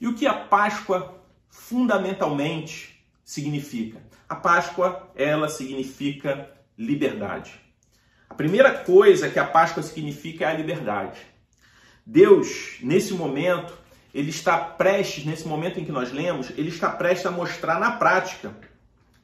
E 0.00 0.08
o 0.08 0.14
que 0.14 0.26
a 0.26 0.32
Páscoa 0.32 1.22
fundamentalmente 1.50 3.04
significa? 3.22 4.00
A 4.26 4.34
Páscoa, 4.34 5.10
ela 5.14 5.50
significa 5.50 6.50
liberdade. 6.78 7.60
A 8.30 8.34
primeira 8.34 8.72
coisa 8.72 9.28
que 9.28 9.38
a 9.38 9.44
Páscoa 9.44 9.82
significa 9.82 10.46
é 10.46 10.48
a 10.48 10.56
liberdade. 10.56 11.20
Deus, 12.06 12.78
nesse 12.80 13.12
momento, 13.12 13.74
ele 14.14 14.30
está 14.30 14.58
prestes, 14.58 15.24
nesse 15.24 15.46
momento 15.48 15.80
em 15.80 15.84
que 15.84 15.92
nós 15.92 16.12
lemos, 16.12 16.50
ele 16.50 16.68
está 16.68 16.90
prestes 16.90 17.26
a 17.26 17.30
mostrar 17.30 17.80
na 17.80 17.92
prática 17.92 18.54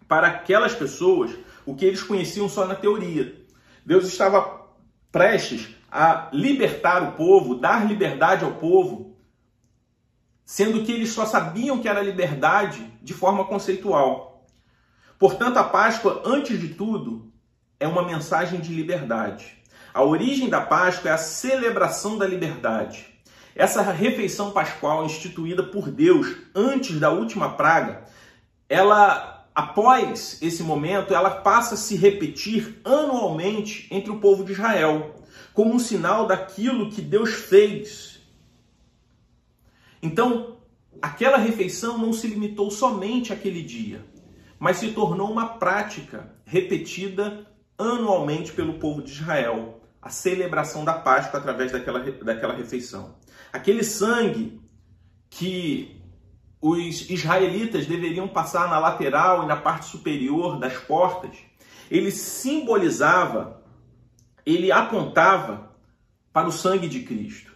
para 0.06 0.28
aquelas 0.28 0.74
pessoas 0.74 1.30
o 1.66 1.74
que 1.74 1.84
eles 1.84 2.02
conheciam 2.02 2.48
só 2.48 2.66
na 2.66 2.74
teoria. 2.74 3.36
Deus 3.84 4.06
estava 4.06 4.66
prestes 5.12 5.68
a 5.90 6.28
libertar 6.32 7.02
o 7.02 7.12
povo, 7.12 7.54
dar 7.54 7.86
liberdade 7.86 8.44
ao 8.44 8.52
povo, 8.52 9.16
sendo 10.44 10.82
que 10.82 10.92
eles 10.92 11.10
só 11.12 11.26
sabiam 11.26 11.78
que 11.78 11.88
era 11.88 12.00
liberdade 12.00 12.90
de 13.02 13.12
forma 13.12 13.44
conceitual. 13.44 14.46
Portanto, 15.18 15.58
a 15.58 15.64
Páscoa, 15.64 16.22
antes 16.24 16.58
de 16.58 16.68
tudo, 16.68 17.30
é 17.78 17.86
uma 17.86 18.02
mensagem 18.02 18.60
de 18.60 18.72
liberdade. 18.72 19.58
A 19.92 20.02
origem 20.02 20.48
da 20.48 20.60
Páscoa 20.60 21.10
é 21.10 21.12
a 21.12 21.18
celebração 21.18 22.16
da 22.16 22.26
liberdade. 22.26 23.17
Essa 23.58 23.82
refeição 23.82 24.52
pascual 24.52 25.04
instituída 25.04 25.64
por 25.64 25.90
Deus 25.90 26.36
antes 26.54 27.00
da 27.00 27.10
última 27.10 27.54
praga, 27.54 28.04
ela 28.68 29.34
após 29.52 30.38
esse 30.40 30.62
momento, 30.62 31.12
ela 31.12 31.30
passa 31.30 31.74
a 31.74 31.76
se 31.76 31.96
repetir 31.96 32.80
anualmente 32.84 33.88
entre 33.90 34.12
o 34.12 34.20
povo 34.20 34.44
de 34.44 34.52
Israel, 34.52 35.16
como 35.52 35.74
um 35.74 35.80
sinal 35.80 36.28
daquilo 36.28 36.88
que 36.88 37.02
Deus 37.02 37.32
fez. 37.34 38.20
Então, 40.00 40.58
aquela 41.02 41.36
refeição 41.36 41.98
não 41.98 42.12
se 42.12 42.28
limitou 42.28 42.70
somente 42.70 43.32
àquele 43.32 43.64
dia, 43.64 44.04
mas 44.60 44.76
se 44.76 44.92
tornou 44.92 45.32
uma 45.32 45.58
prática 45.58 46.32
repetida 46.44 47.44
anualmente 47.76 48.52
pelo 48.52 48.74
povo 48.74 49.02
de 49.02 49.10
Israel, 49.10 49.80
a 50.00 50.10
celebração 50.10 50.84
da 50.84 50.92
Páscoa 50.92 51.40
através 51.40 51.72
daquela, 51.72 51.98
daquela 51.98 52.54
refeição. 52.54 53.16
Aquele 53.58 53.82
sangue 53.82 54.62
que 55.28 56.00
os 56.60 57.10
israelitas 57.10 57.86
deveriam 57.86 58.28
passar 58.28 58.68
na 58.68 58.78
lateral 58.78 59.42
e 59.42 59.46
na 59.48 59.56
parte 59.56 59.86
superior 59.86 60.60
das 60.60 60.74
portas, 60.78 61.36
ele 61.90 62.12
simbolizava, 62.12 63.60
ele 64.46 64.70
apontava 64.70 65.72
para 66.32 66.46
o 66.46 66.52
sangue 66.52 66.88
de 66.88 67.00
Cristo. 67.00 67.52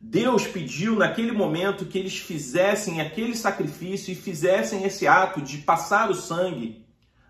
Deus 0.00 0.46
pediu 0.46 0.96
naquele 0.96 1.32
momento 1.32 1.84
que 1.84 1.98
eles 1.98 2.16
fizessem 2.16 3.02
aquele 3.02 3.36
sacrifício 3.36 4.10
e 4.10 4.16
fizessem 4.16 4.84
esse 4.84 5.06
ato 5.06 5.42
de 5.42 5.58
passar 5.58 6.10
o 6.10 6.14
sangue 6.14 6.82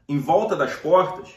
em 0.08 0.20
volta 0.20 0.54
das 0.54 0.76
portas 0.76 1.28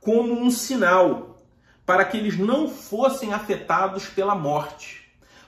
como 0.00 0.34
um 0.34 0.50
sinal 0.50 1.46
para 1.86 2.04
que 2.04 2.16
eles 2.16 2.36
não 2.36 2.68
fossem 2.68 3.32
afetados 3.32 4.06
pela 4.06 4.34
morte 4.34 5.03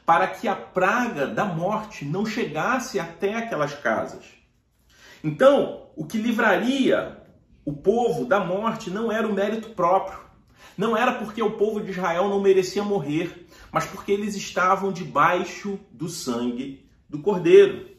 para 0.06 0.28
que 0.28 0.46
a 0.46 0.54
praga 0.54 1.26
da 1.26 1.44
morte 1.44 2.04
não 2.04 2.24
chegasse 2.24 3.00
até 3.00 3.34
aquelas 3.34 3.74
casas. 3.74 4.24
Então, 5.22 5.88
o 5.96 6.06
que 6.06 6.16
livraria 6.16 7.20
o 7.64 7.72
povo 7.72 8.24
da 8.24 8.38
morte 8.38 8.88
não 8.88 9.10
era 9.10 9.26
o 9.26 9.34
mérito 9.34 9.70
próprio, 9.70 10.20
não 10.78 10.96
era 10.96 11.14
porque 11.14 11.42
o 11.42 11.56
povo 11.56 11.80
de 11.80 11.90
Israel 11.90 12.28
não 12.28 12.40
merecia 12.40 12.84
morrer, 12.84 13.48
mas 13.72 13.84
porque 13.84 14.12
eles 14.12 14.36
estavam 14.36 14.92
debaixo 14.92 15.80
do 15.90 16.08
sangue 16.08 16.88
do 17.08 17.18
Cordeiro. 17.18 17.90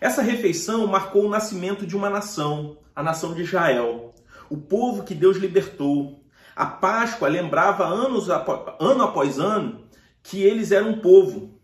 Essa 0.00 0.22
refeição 0.22 0.86
marcou 0.86 1.24
o 1.24 1.30
nascimento 1.30 1.84
de 1.84 1.96
uma 1.96 2.08
nação, 2.08 2.78
a 2.94 3.02
nação 3.02 3.34
de 3.34 3.42
Israel, 3.42 4.14
o 4.48 4.56
povo 4.56 5.02
que 5.02 5.14
Deus 5.14 5.36
libertou. 5.36 6.22
A 6.54 6.66
Páscoa 6.66 7.28
lembrava 7.28 7.84
anos, 7.84 8.28
ano 8.28 9.02
após 9.02 9.40
ano 9.40 9.81
que 10.22 10.42
eles 10.42 10.72
eram 10.72 10.90
um 10.90 11.00
povo. 11.00 11.58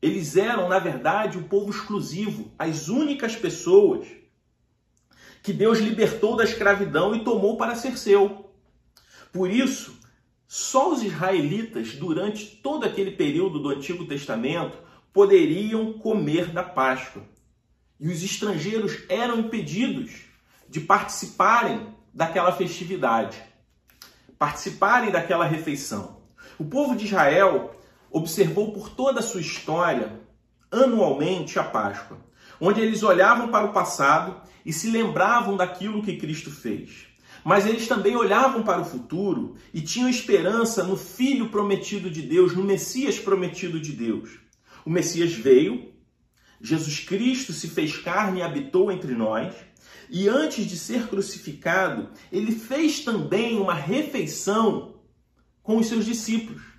Eles 0.00 0.36
eram, 0.36 0.68
na 0.68 0.78
verdade, 0.78 1.38
um 1.38 1.44
povo 1.44 1.70
exclusivo, 1.70 2.52
as 2.58 2.88
únicas 2.88 3.36
pessoas 3.36 4.06
que 5.42 5.52
Deus 5.52 5.78
libertou 5.78 6.36
da 6.36 6.44
escravidão 6.44 7.14
e 7.14 7.22
tomou 7.22 7.56
para 7.56 7.74
ser 7.74 7.98
seu. 7.98 8.50
Por 9.32 9.50
isso, 9.50 9.98
só 10.46 10.92
os 10.92 11.02
israelitas, 11.02 11.94
durante 11.94 12.46
todo 12.46 12.84
aquele 12.84 13.10
período 13.10 13.58
do 13.58 13.68
Antigo 13.68 14.06
Testamento, 14.06 14.78
poderiam 15.12 15.92
comer 15.94 16.46
da 16.46 16.62
Páscoa. 16.62 17.22
E 18.00 18.08
os 18.08 18.22
estrangeiros 18.22 19.02
eram 19.08 19.38
impedidos 19.40 20.22
de 20.68 20.80
participarem 20.80 21.94
daquela 22.12 22.52
festividade, 22.52 23.42
participarem 24.38 25.10
daquela 25.10 25.44
refeição. 25.44 26.22
O 26.58 26.64
povo 26.64 26.96
de 26.96 27.04
Israel 27.04 27.74
observou 28.14 28.70
por 28.70 28.90
toda 28.90 29.18
a 29.18 29.22
sua 29.24 29.40
história, 29.40 30.20
anualmente, 30.70 31.58
a 31.58 31.64
Páscoa, 31.64 32.16
onde 32.60 32.80
eles 32.80 33.02
olhavam 33.02 33.48
para 33.48 33.66
o 33.66 33.72
passado 33.72 34.40
e 34.64 34.72
se 34.72 34.88
lembravam 34.88 35.56
daquilo 35.56 36.00
que 36.00 36.16
Cristo 36.16 36.48
fez. 36.48 37.08
Mas 37.44 37.66
eles 37.66 37.88
também 37.88 38.14
olhavam 38.14 38.62
para 38.62 38.80
o 38.80 38.84
futuro 38.84 39.56
e 39.74 39.80
tinham 39.80 40.08
esperança 40.08 40.84
no 40.84 40.96
Filho 40.96 41.48
prometido 41.48 42.08
de 42.08 42.22
Deus, 42.22 42.54
no 42.54 42.62
Messias 42.62 43.18
prometido 43.18 43.80
de 43.80 43.90
Deus. 43.90 44.38
O 44.86 44.90
Messias 44.90 45.32
veio, 45.32 45.92
Jesus 46.62 47.00
Cristo 47.00 47.52
se 47.52 47.66
fez 47.66 47.96
carne 47.96 48.38
e 48.38 48.42
habitou 48.42 48.92
entre 48.92 49.12
nós, 49.12 49.52
e 50.08 50.28
antes 50.28 50.66
de 50.66 50.78
ser 50.78 51.08
crucificado, 51.08 52.10
ele 52.30 52.52
fez 52.52 53.00
também 53.00 53.58
uma 53.58 53.74
refeição 53.74 54.94
com 55.64 55.78
os 55.78 55.88
seus 55.88 56.04
discípulos. 56.04 56.73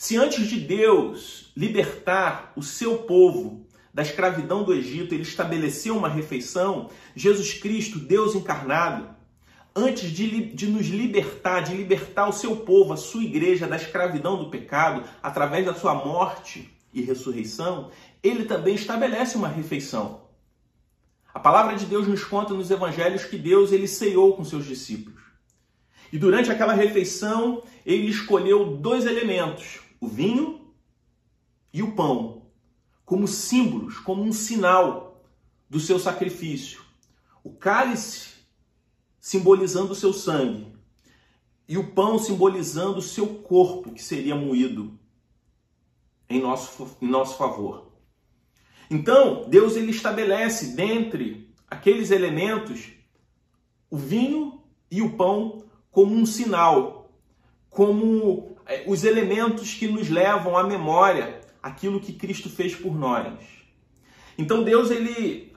Se 0.00 0.16
antes 0.16 0.46
de 0.46 0.58
Deus 0.58 1.52
libertar 1.54 2.54
o 2.56 2.62
seu 2.62 3.00
povo 3.00 3.66
da 3.92 4.00
escravidão 4.00 4.64
do 4.64 4.72
Egito, 4.72 5.14
ele 5.14 5.24
estabeleceu 5.24 5.94
uma 5.94 6.08
refeição, 6.08 6.88
Jesus 7.14 7.52
Cristo, 7.52 7.98
Deus 7.98 8.34
encarnado, 8.34 9.10
antes 9.76 10.10
de, 10.10 10.54
de 10.54 10.66
nos 10.68 10.86
libertar, 10.86 11.60
de 11.60 11.76
libertar 11.76 12.26
o 12.26 12.32
seu 12.32 12.56
povo, 12.56 12.94
a 12.94 12.96
sua 12.96 13.22
igreja 13.22 13.66
da 13.66 13.76
escravidão 13.76 14.38
do 14.38 14.48
pecado, 14.48 15.06
através 15.22 15.66
da 15.66 15.74
sua 15.74 15.94
morte 15.94 16.74
e 16.94 17.02
ressurreição, 17.02 17.90
ele 18.22 18.46
também 18.46 18.76
estabelece 18.76 19.36
uma 19.36 19.48
refeição. 19.48 20.22
A 21.34 21.38
palavra 21.38 21.76
de 21.76 21.84
Deus 21.84 22.08
nos 22.08 22.24
conta 22.24 22.54
nos 22.54 22.70
evangelhos 22.70 23.26
que 23.26 23.36
Deus 23.36 23.70
ele 23.70 23.86
ceiou 23.86 24.34
com 24.34 24.46
seus 24.46 24.64
discípulos. 24.64 25.20
E 26.10 26.18
durante 26.18 26.50
aquela 26.50 26.72
refeição, 26.72 27.62
ele 27.84 28.08
escolheu 28.08 28.78
dois 28.78 29.04
elementos, 29.04 29.79
o 30.00 30.08
vinho 30.08 30.72
e 31.72 31.82
o 31.82 31.92
pão, 31.92 32.46
como 33.04 33.28
símbolos, 33.28 33.98
como 33.98 34.22
um 34.22 34.32
sinal 34.32 35.22
do 35.68 35.78
seu 35.78 35.98
sacrifício. 35.98 36.82
O 37.44 37.50
cálice 37.50 38.30
simbolizando 39.20 39.92
o 39.92 39.96
seu 39.96 40.12
sangue, 40.12 40.72
e 41.68 41.78
o 41.78 41.92
pão 41.92 42.18
simbolizando 42.18 42.98
o 42.98 43.02
seu 43.02 43.26
corpo, 43.26 43.92
que 43.92 44.02
seria 44.02 44.34
moído 44.34 44.98
em 46.28 46.40
nosso, 46.40 46.96
em 47.00 47.06
nosso 47.06 47.36
favor. 47.36 47.92
Então, 48.90 49.48
Deus 49.48 49.76
ele 49.76 49.92
estabelece 49.92 50.74
dentre 50.74 51.54
aqueles 51.68 52.10
elementos 52.10 52.90
o 53.88 53.96
vinho 53.96 54.62
e 54.90 55.00
o 55.00 55.16
pão 55.16 55.64
como 55.92 56.14
um 56.14 56.26
sinal, 56.26 57.12
como 57.68 58.56
os 58.86 59.04
elementos 59.04 59.74
que 59.74 59.86
nos 59.86 60.08
levam 60.08 60.56
à 60.56 60.62
memória 60.62 61.40
aquilo 61.62 62.00
que 62.00 62.12
Cristo 62.12 62.48
fez 62.48 62.74
por 62.74 62.96
nós. 62.96 63.32
Então 64.38 64.62
Deus 64.62 64.90
ele 64.90 65.52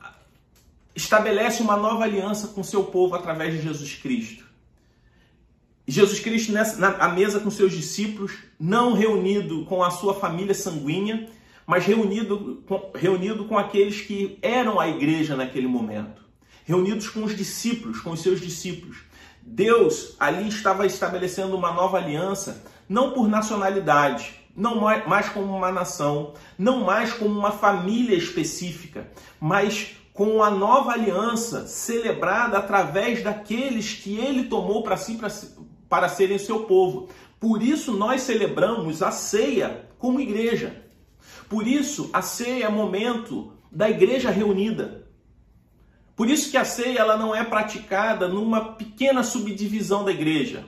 estabelece 0.96 1.62
uma 1.62 1.78
nova 1.78 2.04
aliança 2.04 2.50
com 2.50 2.63
seu 2.63 2.84
povo 2.86 3.16
através 3.16 3.54
de 3.54 3.62
Jesus 3.62 3.96
Cristo. 3.96 4.44
Jesus 5.88 6.20
Cristo 6.20 6.52
nessa, 6.52 6.78
na 6.78 7.10
mesa 7.10 7.39
com 7.39 7.52
seus 7.52 7.74
discípulos, 7.74 8.34
não 8.60 8.94
reunido 8.94 9.66
com 9.66 9.84
a 9.84 9.92
sua 9.92 10.13
família 10.13 10.54
sanguínea, 10.54 11.30
mas 11.66 11.86
reunido 11.86 12.63
com, 12.66 12.92
reunido 12.96 13.46
com 13.46 13.58
aqueles 13.58 14.02
que 14.02 14.38
eram 14.42 14.80
a 14.80 14.88
igreja 14.88 15.36
naquele 15.36 15.68
momento. 15.68 16.24
Reunidos 16.66 17.10
com 17.10 17.24
os 17.24 17.36
discípulos, 17.36 18.00
com 18.00 18.12
os 18.12 18.22
seus 18.22 18.39
discípulos. 18.39 18.98
Deus 19.42 20.16
ali 20.20 20.48
estava 20.48 20.86
estabelecendo 20.86 21.56
uma 21.58 21.74
nova 21.74 21.98
aliança, 21.98 22.63
não 22.88 23.12
por 23.12 23.28
nacionalidade, 23.28 24.34
não 24.56 24.82
mais 24.82 25.30
como 25.30 25.56
uma 25.56 25.72
nação, 25.72 26.34
não 26.58 26.84
mais 26.84 27.12
como 27.13 27.38
uma 27.38 27.52
família 27.52 28.15
específica, 28.15 29.10
mas 29.39 29.96
com 30.13 30.43
a 30.43 30.52
nova 30.52 30.91
aliança 30.91 31.65
celebrada 31.65 32.58
através 32.58 33.24
daqueles 33.24 33.93
que 33.93 34.17
ele 34.17 34.43
tomou 34.43 34.84
para 34.84 34.96
si 34.96 35.19
para 35.89 36.10
serem 36.10 36.38
seu 36.38 36.62
povo. 36.65 37.10
Por 37.39 37.62
isso 37.62 37.91
nós 37.93 38.22
celebramos 38.22 39.02
a 39.02 39.12
ceia 39.12 39.89
como 39.98 40.19
igreja. 40.19 40.84
Por 41.50 41.67
isso 41.67 42.10
a 42.13 42.22
ceia 42.22 42.65
é 42.65 42.69
momento 42.69 43.54
da 43.72 43.89
igreja 43.89 44.30
reunida. 44.30 45.08
Por 46.15 46.30
isso 46.30 46.52
que 46.52 46.58
a 46.58 46.65
ceia 46.65 47.00
ela 47.00 47.17
não 47.17 47.34
é 47.34 47.43
praticada 47.43 48.28
numa 48.28 48.76
pequena 48.76 49.24
subdivisão 49.24 50.06
da 50.06 50.12
igreja. 50.12 50.63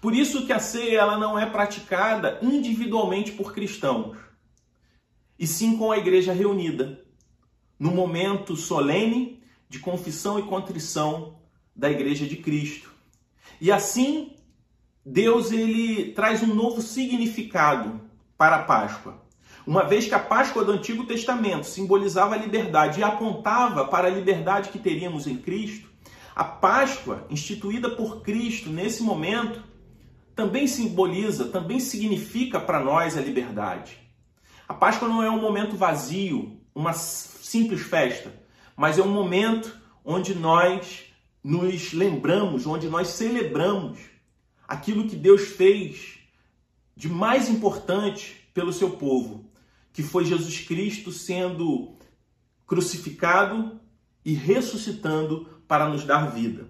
Por 0.00 0.14
isso 0.14 0.46
que 0.46 0.52
a 0.52 0.58
ceia 0.58 1.00
ela 1.00 1.18
não 1.18 1.38
é 1.38 1.44
praticada 1.46 2.38
individualmente 2.42 3.32
por 3.32 3.52
cristãos, 3.52 4.16
e 5.38 5.46
sim 5.46 5.76
com 5.76 5.90
a 5.90 5.98
igreja 5.98 6.32
reunida 6.32 7.04
no 7.78 7.90
momento 7.90 8.56
solene 8.56 9.42
de 9.68 9.78
confissão 9.78 10.38
e 10.38 10.42
contrição 10.42 11.38
da 11.74 11.90
Igreja 11.90 12.26
de 12.26 12.36
Cristo. 12.36 12.90
E 13.58 13.72
assim, 13.72 14.36
Deus 15.04 15.50
ele 15.50 16.12
traz 16.12 16.42
um 16.42 16.54
novo 16.54 16.82
significado 16.82 18.00
para 18.36 18.56
a 18.56 18.62
Páscoa. 18.64 19.22
Uma 19.66 19.84
vez 19.84 20.06
que 20.06 20.14
a 20.14 20.18
Páscoa 20.18 20.64
do 20.64 20.72
Antigo 20.72 21.04
Testamento 21.04 21.64
simbolizava 21.64 22.34
a 22.34 22.38
liberdade 22.38 23.00
e 23.00 23.02
apontava 23.02 23.86
para 23.86 24.08
a 24.08 24.10
liberdade 24.10 24.70
que 24.70 24.78
teríamos 24.78 25.26
em 25.26 25.36
Cristo, 25.36 25.88
a 26.34 26.44
Páscoa, 26.44 27.26
instituída 27.30 27.88
por 27.90 28.22
Cristo 28.22 28.68
nesse 28.68 29.02
momento, 29.02 29.62
também 30.40 30.66
simboliza, 30.66 31.48
também 31.48 31.78
significa 31.78 32.58
para 32.58 32.82
nós 32.82 33.14
a 33.14 33.20
liberdade. 33.20 33.98
A 34.66 34.72
Páscoa 34.72 35.06
não 35.06 35.22
é 35.22 35.28
um 35.28 35.38
momento 35.38 35.76
vazio, 35.76 36.58
uma 36.74 36.94
simples 36.94 37.82
festa, 37.82 38.32
mas 38.74 38.98
é 38.98 39.02
um 39.02 39.12
momento 39.12 39.78
onde 40.02 40.34
nós 40.34 41.04
nos 41.44 41.92
lembramos, 41.92 42.66
onde 42.66 42.88
nós 42.88 43.08
celebramos 43.08 43.98
aquilo 44.66 45.06
que 45.06 45.14
Deus 45.14 45.42
fez 45.42 46.20
de 46.96 47.10
mais 47.10 47.50
importante 47.50 48.48
pelo 48.54 48.72
seu 48.72 48.92
povo, 48.92 49.44
que 49.92 50.02
foi 50.02 50.24
Jesus 50.24 50.60
Cristo 50.60 51.12
sendo 51.12 51.96
crucificado 52.66 53.78
e 54.24 54.32
ressuscitando 54.32 55.60
para 55.68 55.86
nos 55.86 56.02
dar 56.02 56.30
vida. 56.30 56.66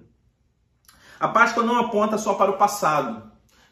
A 1.20 1.28
Páscoa 1.28 1.62
não 1.62 1.78
aponta 1.78 2.18
só 2.18 2.35
para 2.35 2.50
o 2.50 2.59
passado. 2.59 3.30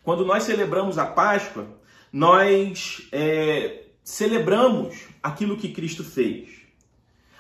Quando 0.09 0.25
nós 0.25 0.45
celebramos 0.45 0.97
a 0.97 1.05
Páscoa, 1.05 1.67
nós 2.11 3.07
é, 3.13 3.89
celebramos 4.03 4.97
aquilo 5.23 5.59
que 5.59 5.69
Cristo 5.71 6.03
fez. 6.03 6.49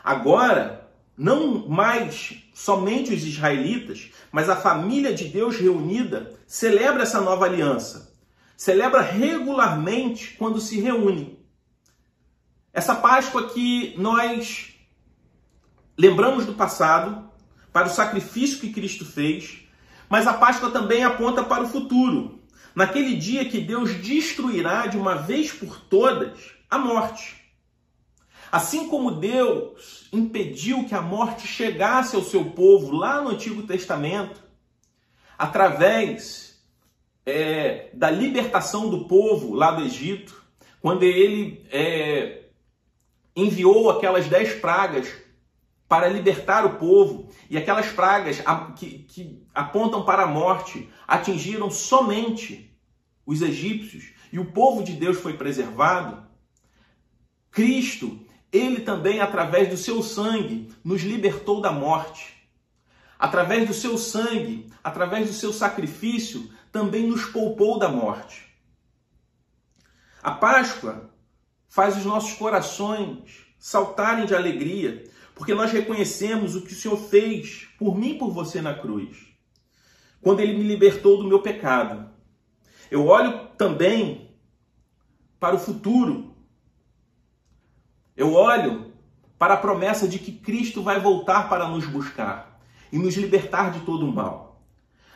Agora, 0.04 0.86
não 1.16 1.66
mais 1.66 2.44
somente 2.52 3.14
os 3.14 3.24
israelitas, 3.24 4.10
mas 4.30 4.50
a 4.50 4.56
família 4.56 5.14
de 5.14 5.28
Deus 5.28 5.56
reunida 5.56 6.34
celebra 6.46 7.04
essa 7.04 7.22
nova 7.22 7.46
aliança. 7.46 8.14
Celebra 8.54 9.00
regularmente 9.00 10.36
quando 10.36 10.60
se 10.60 10.78
reúne. 10.78 11.42
Essa 12.70 12.94
Páscoa 12.94 13.48
que 13.48 13.94
nós 13.96 14.74
lembramos 15.96 16.44
do 16.44 16.52
passado, 16.52 17.30
para 17.72 17.86
o 17.86 17.90
sacrifício 17.90 18.60
que 18.60 18.74
Cristo 18.74 19.06
fez, 19.06 19.60
mas 20.06 20.26
a 20.26 20.34
Páscoa 20.34 20.70
também 20.70 21.02
aponta 21.02 21.42
para 21.42 21.64
o 21.64 21.68
futuro, 21.68 22.37
naquele 22.78 23.16
dia 23.16 23.44
que 23.44 23.60
Deus 23.60 23.92
destruirá 23.96 24.86
de 24.86 24.96
uma 24.96 25.16
vez 25.16 25.50
por 25.50 25.80
todas 25.80 26.52
a 26.70 26.78
morte. 26.78 27.36
Assim 28.52 28.88
como 28.88 29.10
Deus 29.10 30.08
impediu 30.12 30.86
que 30.86 30.94
a 30.94 31.02
morte 31.02 31.44
chegasse 31.44 32.14
ao 32.14 32.22
seu 32.22 32.52
povo 32.52 32.94
lá 32.94 33.20
no 33.20 33.30
Antigo 33.30 33.64
Testamento, 33.64 34.40
através 35.36 36.62
é, 37.26 37.90
da 37.92 38.12
libertação 38.12 38.88
do 38.88 39.08
povo 39.08 39.54
lá 39.54 39.72
do 39.72 39.82
Egito, 39.82 40.40
quando 40.80 41.02
ele 41.02 41.66
é, 41.72 42.44
enviou 43.34 43.90
aquelas 43.90 44.28
dez 44.28 44.54
pragas 44.54 45.12
para 45.88 46.06
libertar 46.06 46.64
o 46.64 46.76
povo, 46.76 47.28
e 47.50 47.58
aquelas 47.58 47.86
pragas 47.88 48.40
que, 48.76 49.00
que 49.00 49.42
apontam 49.52 50.04
para 50.04 50.22
a 50.22 50.28
morte 50.28 50.88
atingiram 51.08 51.70
somente 51.72 52.67
os 53.28 53.42
egípcios, 53.42 54.12
e 54.32 54.38
o 54.38 54.52
povo 54.52 54.82
de 54.82 54.94
Deus 54.94 55.18
foi 55.18 55.34
preservado, 55.34 56.26
Cristo 57.50 58.18
ele 58.50 58.80
também, 58.80 59.20
através 59.20 59.68
do 59.68 59.76
seu 59.76 60.02
sangue, 60.02 60.72
nos 60.82 61.02
libertou 61.02 61.60
da 61.60 61.70
morte. 61.70 62.36
através 63.18 63.66
do 63.66 63.74
seu 63.74 63.98
sangue, 63.98 64.70
através 64.82 65.26
do 65.26 65.32
seu 65.32 65.52
sacrifício, 65.52 66.48
também 66.70 67.06
nos 67.08 67.24
poupou 67.24 67.76
da 67.76 67.88
morte. 67.88 68.46
A 70.22 70.30
Páscoa 70.30 71.10
faz 71.68 71.96
os 71.96 72.04
nossos 72.04 72.34
corações 72.34 73.44
saltarem 73.58 74.24
de 74.24 74.36
alegria, 74.36 75.04
porque 75.34 75.52
nós 75.52 75.72
reconhecemos 75.72 76.54
o 76.54 76.62
que 76.62 76.72
o 76.72 76.76
Senhor 76.76 76.96
fez 76.96 77.66
por 77.76 77.98
mim 77.98 78.10
e 78.10 78.18
por 78.18 78.30
você 78.30 78.62
na 78.62 78.74
cruz, 78.74 79.16
quando 80.22 80.38
Ele 80.38 80.56
me 80.56 80.62
libertou 80.62 81.18
do 81.18 81.26
meu 81.26 81.42
pecado. 81.42 82.07
Eu 82.90 83.06
olho 83.06 83.48
também 83.56 84.30
para 85.38 85.54
o 85.54 85.58
futuro. 85.58 86.34
Eu 88.16 88.34
olho 88.34 88.92
para 89.38 89.54
a 89.54 89.58
promessa 89.58 90.08
de 90.08 90.18
que 90.18 90.32
Cristo 90.32 90.82
vai 90.82 90.98
voltar 90.98 91.48
para 91.48 91.68
nos 91.68 91.86
buscar 91.86 92.60
e 92.90 92.98
nos 92.98 93.14
libertar 93.16 93.70
de 93.70 93.80
todo 93.80 94.06
o 94.06 94.12
mal. 94.12 94.60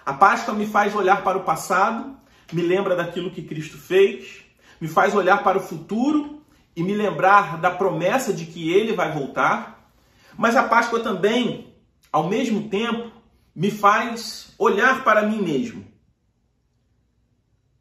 A 0.05 0.13
Páscoa 0.13 0.55
me 0.55 0.67
faz 0.67 0.95
olhar 0.95 1.23
para 1.23 1.39
o 1.39 1.45
passado, 1.45 2.17
me 2.53 2.63
lembra 2.63 2.95
daquilo 2.95 3.31
que 3.31 3.43
Cristo 3.43 3.79
fez, 3.79 4.45
me 4.81 4.89
faz 4.89 5.15
olhar 5.15 5.43
para 5.43 5.59
o 5.59 5.63
futuro 5.63 6.43
e 6.75 6.83
me 6.83 6.95
lembrar 6.95 7.61
da 7.61 7.71
promessa 7.71 8.33
de 8.33 8.47
que 8.47 8.73
ele 8.73 8.93
vai 8.93 9.13
voltar. 9.13 9.91
Mas 10.37 10.57
a 10.57 10.63
Páscoa 10.63 11.01
também, 11.01 11.73
ao 12.11 12.29
mesmo 12.29 12.69
tempo, 12.69 13.11
me 13.55 13.71
faz 13.71 14.55
olhar 14.59 15.05
para 15.05 15.23
mim 15.23 15.41
mesmo. 15.43 15.92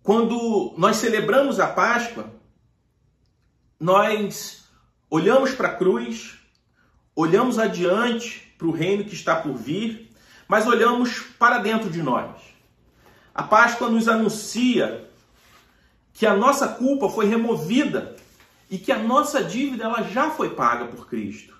Quando 0.03 0.73
nós 0.77 0.97
celebramos 0.97 1.59
a 1.59 1.67
Páscoa, 1.67 2.33
nós 3.79 4.63
olhamos 5.09 5.51
para 5.51 5.69
a 5.69 5.75
cruz, 5.75 6.39
olhamos 7.15 7.59
adiante 7.59 8.53
para 8.57 8.67
o 8.67 8.71
reino 8.71 9.03
que 9.03 9.13
está 9.13 9.35
por 9.35 9.53
vir, 9.53 10.11
mas 10.47 10.65
olhamos 10.67 11.19
para 11.37 11.59
dentro 11.59 11.89
de 11.89 12.01
nós. 12.01 12.35
A 13.33 13.43
Páscoa 13.43 13.89
nos 13.89 14.07
anuncia 14.07 15.09
que 16.13 16.25
a 16.25 16.35
nossa 16.35 16.67
culpa 16.67 17.07
foi 17.07 17.25
removida 17.25 18.15
e 18.69 18.77
que 18.77 18.91
a 18.91 18.97
nossa 18.97 19.43
dívida 19.43 19.83
ela 19.83 20.03
já 20.03 20.31
foi 20.31 20.55
paga 20.55 20.85
por 20.85 21.07
Cristo. 21.07 21.55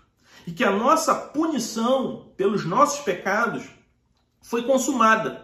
E 0.45 0.51
que 0.51 0.63
a 0.63 0.71
nossa 0.71 1.13
punição 1.13 2.31
pelos 2.35 2.65
nossos 2.65 3.01
pecados 3.01 3.63
foi 4.41 4.63
consumada. 4.63 5.40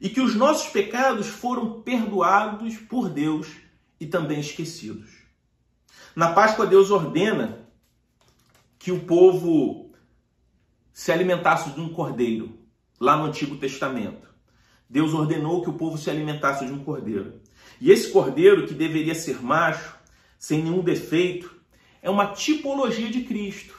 E 0.00 0.08
que 0.08 0.20
os 0.20 0.34
nossos 0.34 0.68
pecados 0.70 1.26
foram 1.26 1.82
perdoados 1.82 2.76
por 2.76 3.08
Deus 3.08 3.48
e 3.98 4.06
também 4.06 4.40
esquecidos. 4.40 5.10
Na 6.14 6.32
Páscoa, 6.32 6.66
Deus 6.66 6.90
ordena 6.90 7.68
que 8.78 8.92
o 8.92 9.00
povo 9.00 9.92
se 10.92 11.12
alimentasse 11.12 11.70
de 11.70 11.80
um 11.80 11.88
cordeiro, 11.88 12.58
lá 12.98 13.16
no 13.16 13.24
Antigo 13.24 13.56
Testamento. 13.56 14.28
Deus 14.88 15.12
ordenou 15.12 15.62
que 15.62 15.70
o 15.70 15.74
povo 15.74 15.98
se 15.98 16.10
alimentasse 16.10 16.64
de 16.64 16.72
um 16.72 16.82
cordeiro. 16.82 17.40
E 17.80 17.90
esse 17.90 18.10
cordeiro, 18.10 18.66
que 18.66 18.74
deveria 18.74 19.14
ser 19.14 19.42
macho, 19.42 19.96
sem 20.38 20.62
nenhum 20.62 20.82
defeito, 20.82 21.54
é 22.00 22.08
uma 22.08 22.32
tipologia 22.32 23.10
de 23.10 23.22
Cristo. 23.22 23.76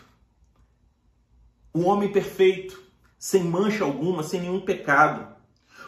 O 1.74 1.82
homem 1.82 2.12
perfeito, 2.12 2.82
sem 3.18 3.44
mancha 3.44 3.84
alguma, 3.84 4.24
sem 4.24 4.42
nenhum 4.42 4.62
pecado. 4.62 5.36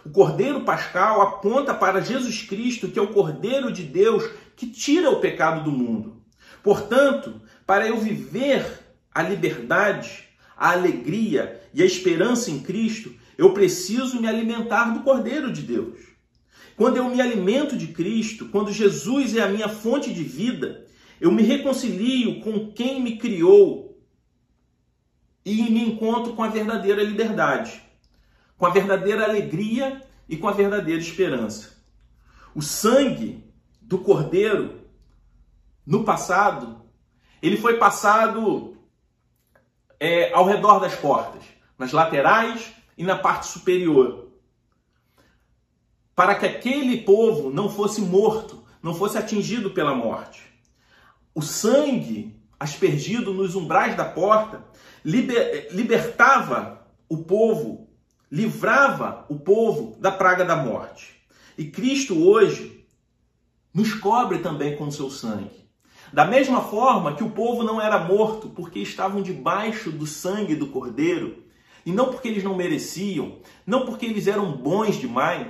O 0.05 0.09
Cordeiro 0.09 0.61
Pascal 0.61 1.21
aponta 1.21 1.73
para 1.73 2.01
Jesus 2.01 2.41
Cristo, 2.41 2.87
que 2.87 2.97
é 2.97 3.01
o 3.01 3.13
Cordeiro 3.13 3.71
de 3.71 3.83
Deus 3.83 4.27
que 4.55 4.67
tira 4.67 5.09
o 5.09 5.19
pecado 5.19 5.63
do 5.63 5.71
mundo. 5.71 6.21
Portanto, 6.63 7.41
para 7.65 7.87
eu 7.87 7.97
viver 7.97 8.65
a 9.13 9.21
liberdade, 9.21 10.25
a 10.57 10.71
alegria 10.71 11.61
e 11.73 11.81
a 11.81 11.85
esperança 11.85 12.49
em 12.49 12.59
Cristo, 12.59 13.13
eu 13.37 13.53
preciso 13.53 14.19
me 14.21 14.27
alimentar 14.27 14.93
do 14.93 15.01
Cordeiro 15.01 15.51
de 15.51 15.61
Deus. 15.61 15.99
Quando 16.75 16.97
eu 16.97 17.09
me 17.09 17.21
alimento 17.21 17.77
de 17.77 17.87
Cristo, 17.87 18.47
quando 18.49 18.71
Jesus 18.71 19.35
é 19.35 19.41
a 19.41 19.49
minha 19.49 19.69
fonte 19.69 20.13
de 20.13 20.23
vida, 20.23 20.85
eu 21.19 21.31
me 21.31 21.43
reconcilio 21.43 22.41
com 22.41 22.71
quem 22.71 23.01
me 23.01 23.17
criou 23.17 23.99
e 25.45 25.63
me 25.69 25.83
encontro 25.83 26.33
com 26.33 26.43
a 26.43 26.49
verdadeira 26.49 27.03
liberdade, 27.03 27.81
com 28.61 28.67
a 28.67 28.69
verdadeira 28.69 29.23
alegria 29.23 30.03
e 30.29 30.37
com 30.37 30.47
a 30.47 30.51
verdadeira 30.51 31.01
esperança. 31.01 31.81
O 32.53 32.61
sangue 32.61 33.43
do 33.81 33.97
Cordeiro, 33.97 34.81
no 35.83 36.03
passado, 36.03 36.79
ele 37.41 37.57
foi 37.57 37.79
passado 37.79 38.77
é, 39.99 40.31
ao 40.31 40.45
redor 40.45 40.77
das 40.77 40.93
portas, 40.93 41.41
nas 41.75 41.91
laterais 41.91 42.71
e 42.95 43.03
na 43.03 43.17
parte 43.17 43.47
superior 43.47 44.29
para 46.15 46.35
que 46.35 46.45
aquele 46.45 47.01
povo 47.01 47.49
não 47.49 47.67
fosse 47.67 47.99
morto, 47.99 48.63
não 48.83 48.93
fosse 48.93 49.17
atingido 49.17 49.71
pela 49.71 49.95
morte. 49.95 50.43
O 51.33 51.41
sangue 51.41 52.39
aspergido 52.59 53.33
nos 53.33 53.55
umbrais 53.55 53.97
da 53.97 54.05
porta 54.05 54.63
liber, 55.03 55.69
libertava 55.71 56.85
o 57.09 57.23
povo, 57.23 57.80
livrava 58.31 59.25
o 59.27 59.37
povo 59.37 59.97
da 59.99 60.09
praga 60.09 60.45
da 60.45 60.55
morte. 60.55 61.21
E 61.57 61.65
Cristo 61.65 62.17
hoje 62.25 62.85
nos 63.73 63.93
cobre 63.93 64.39
também 64.39 64.77
com 64.77 64.89
seu 64.89 65.09
sangue. 65.09 65.61
Da 66.13 66.25
mesma 66.25 66.61
forma 66.61 67.13
que 67.13 67.23
o 67.23 67.31
povo 67.31 67.63
não 67.63 67.81
era 67.81 67.99
morto 67.99 68.49
porque 68.49 68.79
estavam 68.79 69.21
debaixo 69.21 69.91
do 69.91 70.07
sangue 70.07 70.55
do 70.55 70.67
Cordeiro, 70.67 71.43
e 71.85 71.91
não 71.91 72.09
porque 72.09 72.27
eles 72.27 72.43
não 72.43 72.55
mereciam, 72.55 73.39
não 73.65 73.85
porque 73.85 74.05
eles 74.05 74.27
eram 74.27 74.51
bons 74.51 74.97
demais, 74.97 75.47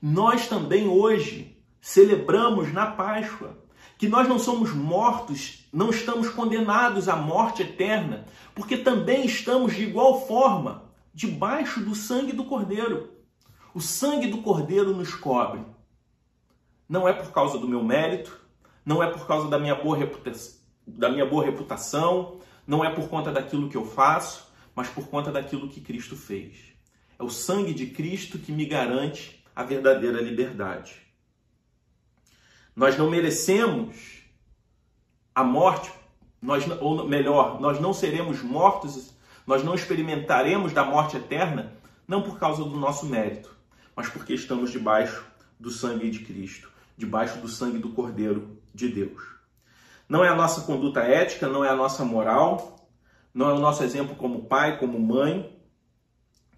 nós 0.00 0.46
também 0.46 0.86
hoje 0.86 1.56
celebramos 1.80 2.72
na 2.72 2.86
Páscoa 2.86 3.58
que 3.98 4.08
nós 4.08 4.28
não 4.28 4.38
somos 4.38 4.72
mortos, 4.72 5.66
não 5.72 5.90
estamos 5.90 6.28
condenados 6.28 7.08
à 7.08 7.16
morte 7.16 7.62
eterna, 7.62 8.26
porque 8.54 8.76
também 8.76 9.26
estamos 9.26 9.74
de 9.74 9.82
igual 9.82 10.24
forma 10.26 10.87
debaixo 11.18 11.80
do 11.80 11.96
sangue 11.96 12.32
do 12.32 12.44
Cordeiro. 12.44 13.12
O 13.74 13.80
sangue 13.80 14.28
do 14.28 14.38
Cordeiro 14.38 14.94
nos 14.94 15.16
cobre. 15.16 15.60
Não 16.88 17.08
é 17.08 17.12
por 17.12 17.32
causa 17.32 17.58
do 17.58 17.66
meu 17.66 17.82
mérito, 17.82 18.40
não 18.86 19.02
é 19.02 19.10
por 19.10 19.26
causa 19.26 19.48
da 19.48 19.58
minha 19.58 19.74
boa 19.74 19.96
reputação, 19.96 20.60
da 20.86 21.08
minha 21.08 21.26
boa 21.26 21.44
reputação, 21.44 22.38
não 22.64 22.84
é 22.84 22.90
por 22.94 23.08
conta 23.08 23.32
daquilo 23.32 23.68
que 23.68 23.76
eu 23.76 23.84
faço, 23.84 24.48
mas 24.76 24.88
por 24.88 25.08
conta 25.08 25.32
daquilo 25.32 25.68
que 25.68 25.80
Cristo 25.80 26.14
fez. 26.14 26.72
É 27.18 27.22
o 27.24 27.30
sangue 27.30 27.74
de 27.74 27.88
Cristo 27.88 28.38
que 28.38 28.52
me 28.52 28.64
garante 28.64 29.44
a 29.56 29.64
verdadeira 29.64 30.22
liberdade. 30.22 31.02
Nós 32.76 32.96
não 32.96 33.10
merecemos 33.10 34.22
a 35.34 35.42
morte, 35.42 35.90
nós, 36.40 36.64
ou 36.80 37.08
melhor, 37.08 37.60
nós 37.60 37.80
não 37.80 37.92
seremos 37.92 38.40
mortos, 38.40 39.17
nós 39.48 39.64
não 39.64 39.74
experimentaremos 39.74 40.74
da 40.74 40.84
morte 40.84 41.16
eterna, 41.16 41.72
não 42.06 42.20
por 42.20 42.38
causa 42.38 42.62
do 42.62 42.76
nosso 42.76 43.06
mérito, 43.06 43.56
mas 43.96 44.06
porque 44.06 44.34
estamos 44.34 44.70
debaixo 44.70 45.24
do 45.58 45.70
sangue 45.70 46.10
de 46.10 46.18
Cristo, 46.18 46.70
debaixo 46.98 47.38
do 47.38 47.48
sangue 47.48 47.78
do 47.78 47.88
Cordeiro 47.88 48.58
de 48.74 48.90
Deus. 48.90 49.22
Não 50.06 50.22
é 50.22 50.28
a 50.28 50.34
nossa 50.34 50.60
conduta 50.66 51.00
ética, 51.00 51.48
não 51.48 51.64
é 51.64 51.70
a 51.70 51.74
nossa 51.74 52.04
moral, 52.04 52.86
não 53.32 53.48
é 53.48 53.54
o 53.54 53.58
nosso 53.58 53.82
exemplo 53.82 54.14
como 54.16 54.44
pai, 54.44 54.78
como 54.78 55.00
mãe, 55.00 55.58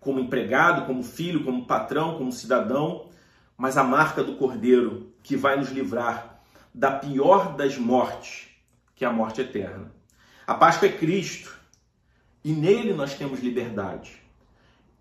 como 0.01 0.19
empregado, 0.19 0.85
como 0.85 1.05
filho, 1.05 1.45
como 1.45 1.67
patrão, 1.67 2.19
como 2.19 2.33
cidadão, 2.33 3.09
mas 3.57 3.77
a 3.77 3.85
marca 3.85 4.25
do 4.25 4.35
Cordeiro 4.35 5.13
que 5.23 5.37
vai 5.37 5.57
nos 5.57 5.71
livrar 5.71 6.41
da 6.75 6.91
pior 6.91 7.55
das 7.55 7.79
mortes, 7.79 8.49
que 8.97 9.05
é 9.05 9.09
a 9.09 9.13
morte 9.13 9.43
eterna. 9.43 9.93
A 10.45 10.55
Páscoa 10.55 10.89
é 10.89 10.93
Cristo 10.93 11.60
e 12.45 12.53
nele 12.53 12.93
nós 12.93 13.15
temos 13.15 13.41
liberdade. 13.41 14.13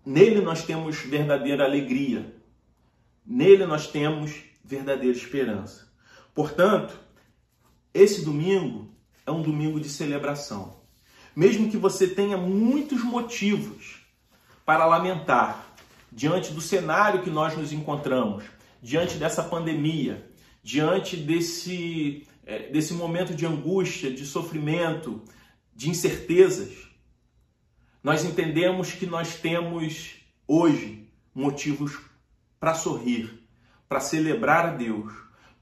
Nele 0.04 0.40
nós 0.40 0.64
temos 0.64 0.96
verdadeira 0.98 1.64
alegria. 1.64 2.34
Nele 3.24 3.66
nós 3.66 3.86
temos 3.86 4.34
verdadeira 4.64 5.16
esperança. 5.16 5.88
Portanto, 6.34 6.98
esse 7.92 8.24
domingo 8.24 8.88
é 9.26 9.30
um 9.30 9.42
domingo 9.42 9.80
de 9.80 9.88
celebração. 9.88 10.80
Mesmo 11.34 11.70
que 11.70 11.76
você 11.76 12.08
tenha 12.08 12.36
muitos 12.36 13.02
motivos 13.02 14.00
para 14.64 14.86
lamentar 14.86 15.74
diante 16.12 16.52
do 16.52 16.60
cenário 16.60 17.22
que 17.22 17.30
nós 17.30 17.56
nos 17.56 17.72
encontramos, 17.72 18.44
diante 18.82 19.16
dessa 19.16 19.42
pandemia, 19.42 20.28
diante 20.62 21.16
desse, 21.16 22.26
é, 22.44 22.68
desse 22.70 22.94
momento 22.94 23.34
de 23.34 23.46
angústia, 23.46 24.10
de 24.10 24.24
sofrimento, 24.24 25.22
de 25.74 25.88
incertezas. 25.88 26.89
Nós 28.02 28.24
entendemos 28.24 28.92
que 28.92 29.06
nós 29.06 29.36
temos 29.36 30.16
hoje 30.46 31.08
motivos 31.34 31.98
para 32.58 32.74
sorrir, 32.74 33.46
para 33.88 34.00
celebrar 34.00 34.66
a 34.66 34.70
Deus, 34.72 35.12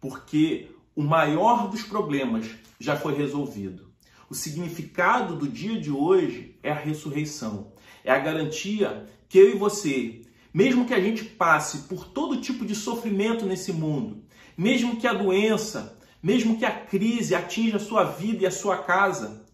porque 0.00 0.70
o 0.94 1.02
maior 1.02 1.68
dos 1.68 1.82
problemas 1.82 2.48
já 2.78 2.96
foi 2.96 3.14
resolvido. 3.14 3.92
O 4.30 4.34
significado 4.34 5.36
do 5.36 5.48
dia 5.48 5.80
de 5.80 5.90
hoje 5.90 6.58
é 6.62 6.70
a 6.70 6.74
ressurreição 6.74 7.72
é 8.08 8.12
a 8.12 8.18
garantia 8.18 9.06
que 9.28 9.38
eu 9.38 9.50
e 9.50 9.58
você, 9.58 10.22
mesmo 10.52 10.86
que 10.86 10.94
a 10.94 11.00
gente 11.00 11.22
passe 11.24 11.88
por 11.88 12.06
todo 12.06 12.40
tipo 12.40 12.64
de 12.64 12.74
sofrimento 12.74 13.44
nesse 13.44 13.70
mundo, 13.70 14.24
mesmo 14.56 14.96
que 14.96 15.06
a 15.06 15.12
doença, 15.12 15.98
mesmo 16.22 16.58
que 16.58 16.64
a 16.64 16.70
crise 16.70 17.34
atinja 17.34 17.76
a 17.76 17.80
sua 17.80 18.04
vida 18.04 18.44
e 18.44 18.46
a 18.46 18.50
sua 18.50 18.78
casa, 18.78 19.44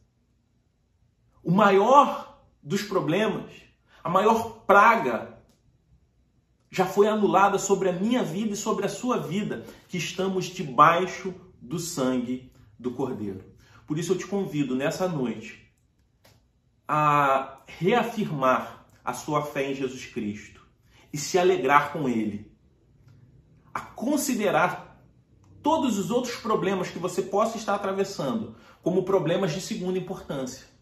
o 1.43 1.51
maior 1.51 2.24
dos 2.65 2.83
problemas, 2.83 3.53
a 4.03 4.09
maior 4.09 4.65
praga 4.67 5.39
já 6.71 6.87
foi 6.87 7.07
anulada 7.07 7.59
sobre 7.59 7.89
a 7.89 7.93
minha 7.93 8.25
vida 8.25 8.55
e 8.55 8.57
sobre 8.57 8.87
a 8.87 8.89
sua 8.89 9.19
vida, 9.19 9.65
que 9.89 9.99
estamos 9.99 10.47
debaixo 10.47 11.33
do 11.61 11.79
sangue 11.79 12.51
do 12.79 12.91
Cordeiro. 12.91 13.45
Por 13.87 13.99
isso 13.99 14.13
eu 14.13 14.19
te 14.19 14.27
convido 14.27 14.75
nessa 14.75 15.07
noite 15.07 15.73
a 16.89 17.59
reafirmar 17.67 18.87
a 19.05 19.13
sua 19.13 19.43
fé 19.43 19.71
em 19.71 19.75
Jesus 19.75 20.07
Cristo 20.07 20.67
e 21.13 21.19
se 21.19 21.39
alegrar 21.39 21.93
com 21.93 22.09
Ele, 22.09 22.51
a 23.73 23.81
considerar 23.81 25.01
todos 25.63 25.99
os 25.99 26.11
outros 26.11 26.37
problemas 26.37 26.91
que 26.91 26.99
você 26.99 27.23
possa 27.23 27.57
estar 27.57 27.75
atravessando 27.75 28.57
como 28.83 29.05
problemas 29.05 29.53
de 29.53 29.61
segunda 29.61 29.99
importância. 29.99 30.74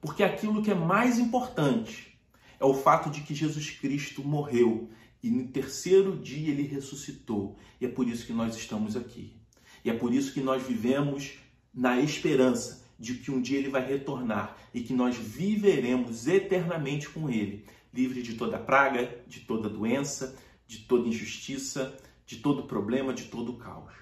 Porque 0.00 0.22
aquilo 0.22 0.62
que 0.62 0.70
é 0.70 0.74
mais 0.74 1.18
importante 1.18 2.18
é 2.60 2.64
o 2.64 2.74
fato 2.74 3.10
de 3.10 3.22
que 3.22 3.34
Jesus 3.34 3.70
Cristo 3.70 4.24
morreu 4.24 4.88
e 5.22 5.30
no 5.30 5.48
terceiro 5.48 6.16
dia 6.16 6.50
ele 6.50 6.62
ressuscitou. 6.62 7.56
E 7.80 7.86
é 7.86 7.88
por 7.88 8.08
isso 8.08 8.26
que 8.26 8.32
nós 8.32 8.56
estamos 8.56 8.96
aqui. 8.96 9.36
E 9.84 9.90
é 9.90 9.94
por 9.94 10.12
isso 10.12 10.32
que 10.32 10.40
nós 10.40 10.62
vivemos 10.62 11.34
na 11.74 12.00
esperança 12.00 12.84
de 12.98 13.14
que 13.14 13.30
um 13.30 13.40
dia 13.40 13.58
ele 13.58 13.68
vai 13.68 13.86
retornar 13.86 14.56
e 14.74 14.80
que 14.80 14.92
nós 14.92 15.16
viveremos 15.16 16.26
eternamente 16.26 17.08
com 17.08 17.30
ele, 17.30 17.64
livre 17.94 18.22
de 18.22 18.34
toda 18.34 18.58
praga, 18.58 19.22
de 19.26 19.40
toda 19.40 19.68
doença, 19.68 20.36
de 20.66 20.78
toda 20.78 21.08
injustiça, 21.08 21.96
de 22.26 22.36
todo 22.36 22.64
problema, 22.64 23.14
de 23.14 23.24
todo 23.24 23.54
caos. 23.54 23.92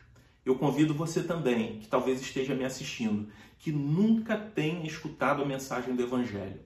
Eu 0.46 0.54
convido 0.54 0.94
você 0.94 1.24
também, 1.24 1.80
que 1.80 1.88
talvez 1.88 2.20
esteja 2.20 2.54
me 2.54 2.64
assistindo, 2.64 3.28
que 3.58 3.72
nunca 3.72 4.38
tenha 4.38 4.86
escutado 4.86 5.42
a 5.42 5.44
mensagem 5.44 5.96
do 5.96 6.02
Evangelho, 6.04 6.60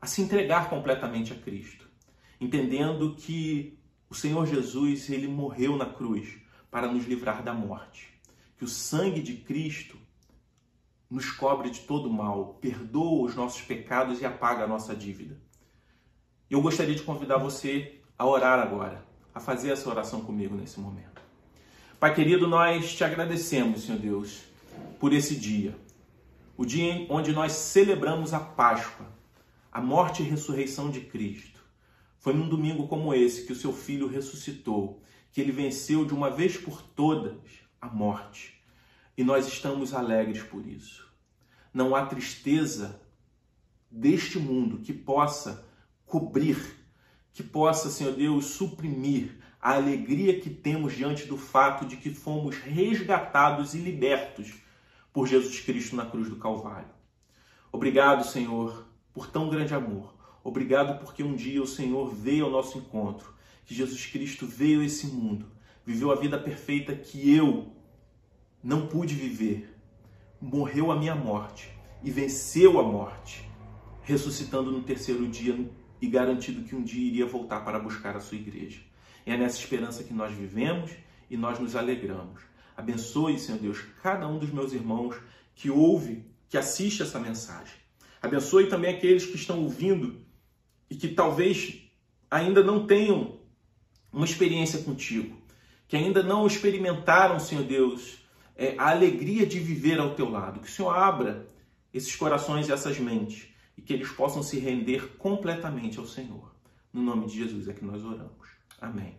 a 0.00 0.06
se 0.06 0.22
entregar 0.22 0.70
completamente 0.70 1.32
a 1.32 1.36
Cristo, 1.36 1.90
entendendo 2.40 3.16
que 3.16 3.76
o 4.08 4.14
Senhor 4.14 4.46
Jesus 4.46 5.10
ele 5.10 5.26
morreu 5.26 5.76
na 5.76 5.86
cruz 5.86 6.38
para 6.70 6.86
nos 6.86 7.04
livrar 7.04 7.42
da 7.42 7.52
morte, 7.52 8.16
que 8.56 8.64
o 8.64 8.68
sangue 8.68 9.20
de 9.20 9.34
Cristo 9.38 9.98
nos 11.10 11.32
cobre 11.32 11.68
de 11.68 11.80
todo 11.80 12.08
mal, 12.08 12.58
perdoa 12.60 13.26
os 13.26 13.34
nossos 13.34 13.62
pecados 13.62 14.20
e 14.20 14.24
apaga 14.24 14.62
a 14.62 14.68
nossa 14.68 14.94
dívida. 14.94 15.36
Eu 16.48 16.62
gostaria 16.62 16.94
de 16.94 17.02
convidar 17.02 17.38
você 17.38 18.00
a 18.16 18.24
orar 18.24 18.60
agora, 18.60 19.04
a 19.34 19.40
fazer 19.40 19.72
essa 19.72 19.90
oração 19.90 20.20
comigo 20.20 20.54
nesse 20.54 20.78
momento. 20.78 21.27
Pai 22.00 22.14
querido, 22.14 22.46
nós 22.46 22.94
te 22.94 23.02
agradecemos, 23.02 23.82
Senhor 23.82 23.98
Deus, 23.98 24.42
por 25.00 25.12
esse 25.12 25.34
dia, 25.34 25.76
o 26.56 26.64
dia 26.64 27.04
onde 27.10 27.32
nós 27.32 27.50
celebramos 27.50 28.32
a 28.32 28.38
Páscoa, 28.38 29.04
a 29.72 29.80
morte 29.80 30.22
e 30.22 30.24
ressurreição 30.24 30.92
de 30.92 31.00
Cristo. 31.00 31.60
Foi 32.20 32.32
num 32.32 32.48
domingo 32.48 32.86
como 32.86 33.12
esse 33.12 33.44
que 33.44 33.52
o 33.52 33.56
seu 33.56 33.72
filho 33.72 34.06
ressuscitou, 34.06 35.02
que 35.32 35.40
ele 35.40 35.50
venceu 35.50 36.04
de 36.04 36.14
uma 36.14 36.30
vez 36.30 36.56
por 36.56 36.80
todas 36.80 37.36
a 37.80 37.88
morte. 37.88 38.62
E 39.16 39.24
nós 39.24 39.48
estamos 39.48 39.92
alegres 39.92 40.44
por 40.44 40.64
isso. 40.64 41.12
Não 41.74 41.96
há 41.96 42.06
tristeza 42.06 43.02
deste 43.90 44.38
mundo 44.38 44.78
que 44.78 44.92
possa 44.92 45.66
cobrir, 46.06 46.76
que 47.32 47.42
possa, 47.42 47.90
Senhor 47.90 48.14
Deus, 48.14 48.44
suprimir 48.44 49.37
a 49.60 49.74
alegria 49.74 50.40
que 50.40 50.50
temos 50.50 50.94
diante 50.94 51.26
do 51.26 51.36
fato 51.36 51.84
de 51.84 51.96
que 51.96 52.10
fomos 52.10 52.56
resgatados 52.56 53.74
e 53.74 53.78
libertos 53.78 54.54
por 55.12 55.26
Jesus 55.26 55.60
Cristo 55.60 55.96
na 55.96 56.06
cruz 56.06 56.28
do 56.28 56.36
Calvário. 56.36 56.90
Obrigado, 57.72 58.24
Senhor, 58.24 58.86
por 59.12 59.26
tão 59.26 59.48
grande 59.48 59.74
amor. 59.74 60.14
Obrigado 60.44 60.98
porque 61.00 61.22
um 61.22 61.34
dia 61.34 61.60
o 61.62 61.66
Senhor 61.66 62.14
veio 62.14 62.44
ao 62.44 62.50
nosso 62.50 62.78
encontro, 62.78 63.34
que 63.66 63.74
Jesus 63.74 64.06
Cristo 64.06 64.46
veio 64.46 64.80
a 64.80 64.84
esse 64.84 65.08
mundo, 65.08 65.46
viveu 65.84 66.10
a 66.12 66.14
vida 66.14 66.38
perfeita 66.38 66.94
que 66.94 67.34
eu 67.34 67.72
não 68.62 68.86
pude 68.86 69.14
viver, 69.14 69.76
morreu 70.40 70.90
a 70.92 70.96
minha 70.96 71.14
morte 71.14 71.70
e 72.02 72.10
venceu 72.10 72.78
a 72.78 72.82
morte, 72.82 73.48
ressuscitando 74.02 74.70
no 74.70 74.82
terceiro 74.82 75.26
dia 75.26 75.68
e 76.00 76.08
garantido 76.08 76.62
que 76.62 76.76
um 76.76 76.82
dia 76.82 77.06
iria 77.08 77.26
voltar 77.26 77.64
para 77.64 77.78
buscar 77.78 78.16
a 78.16 78.20
sua 78.20 78.38
igreja. 78.38 78.87
É 79.28 79.36
nessa 79.36 79.58
esperança 79.58 80.02
que 80.02 80.14
nós 80.14 80.34
vivemos 80.34 80.90
e 81.28 81.36
nós 81.36 81.58
nos 81.58 81.76
alegramos. 81.76 82.40
Abençoe, 82.74 83.38
Senhor 83.38 83.60
Deus, 83.60 83.78
cada 84.02 84.26
um 84.26 84.38
dos 84.38 84.50
meus 84.50 84.72
irmãos 84.72 85.16
que 85.54 85.68
ouve, 85.68 86.24
que 86.48 86.56
assiste 86.56 87.02
essa 87.02 87.20
mensagem. 87.20 87.74
Abençoe 88.22 88.70
também 88.70 88.94
aqueles 88.94 89.26
que 89.26 89.36
estão 89.36 89.62
ouvindo 89.62 90.18
e 90.88 90.94
que 90.94 91.08
talvez 91.08 91.82
ainda 92.30 92.64
não 92.64 92.86
tenham 92.86 93.38
uma 94.10 94.24
experiência 94.24 94.82
contigo, 94.82 95.36
que 95.86 95.94
ainda 95.94 96.22
não 96.22 96.46
experimentaram, 96.46 97.38
Senhor 97.38 97.64
Deus, 97.64 98.24
é, 98.56 98.76
a 98.78 98.88
alegria 98.88 99.44
de 99.44 99.58
viver 99.58 100.00
ao 100.00 100.14
teu 100.14 100.30
lado. 100.30 100.60
Que 100.60 100.68
o 100.68 100.72
Senhor 100.72 100.96
abra 100.96 101.46
esses 101.92 102.16
corações 102.16 102.66
e 102.66 102.72
essas 102.72 102.98
mentes 102.98 103.48
e 103.76 103.82
que 103.82 103.92
eles 103.92 104.10
possam 104.10 104.42
se 104.42 104.58
render 104.58 105.18
completamente 105.18 105.98
ao 105.98 106.06
Senhor. 106.06 106.50
No 106.90 107.02
nome 107.02 107.26
de 107.26 107.36
Jesus 107.36 107.68
é 107.68 107.74
que 107.74 107.84
nós 107.84 108.02
oramos. 108.02 108.47
Amém. 108.80 109.18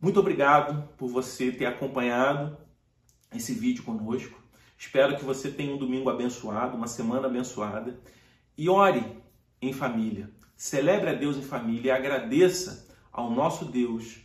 Muito 0.00 0.20
obrigado 0.20 0.88
por 0.96 1.08
você 1.08 1.50
ter 1.50 1.66
acompanhado 1.66 2.56
esse 3.34 3.52
vídeo 3.52 3.82
conosco. 3.82 4.38
Espero 4.78 5.16
que 5.16 5.24
você 5.24 5.50
tenha 5.50 5.74
um 5.74 5.78
domingo 5.78 6.10
abençoado, 6.10 6.76
uma 6.76 6.86
semana 6.86 7.26
abençoada. 7.26 7.98
E 8.56 8.68
ore 8.68 9.04
em 9.60 9.72
família. 9.72 10.30
Celebre 10.56 11.10
a 11.10 11.14
Deus 11.14 11.36
em 11.36 11.42
família 11.42 11.88
e 11.88 11.90
agradeça 11.90 12.86
ao 13.12 13.30
nosso 13.30 13.64
Deus 13.64 14.18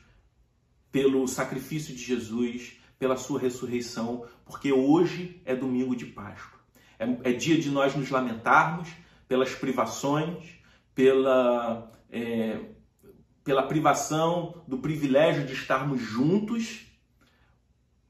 pelo 0.91 1.27
sacrifício 1.27 1.95
de 1.95 2.03
Jesus, 2.03 2.77
pela 2.99 3.17
sua 3.17 3.39
ressurreição, 3.39 4.25
porque 4.45 4.71
hoje 4.71 5.41
é 5.45 5.55
domingo 5.55 5.95
de 5.95 6.05
Páscoa. 6.05 6.59
É, 6.99 7.31
é 7.31 7.33
dia 7.33 7.59
de 7.59 7.71
nós 7.71 7.95
nos 7.95 8.09
lamentarmos 8.09 8.89
pelas 9.27 9.55
privações, 9.55 10.59
pela 10.93 11.89
é, 12.11 12.59
pela 13.43 13.63
privação 13.63 14.63
do 14.67 14.77
privilégio 14.77 15.45
de 15.45 15.53
estarmos 15.53 16.01
juntos, 16.01 16.85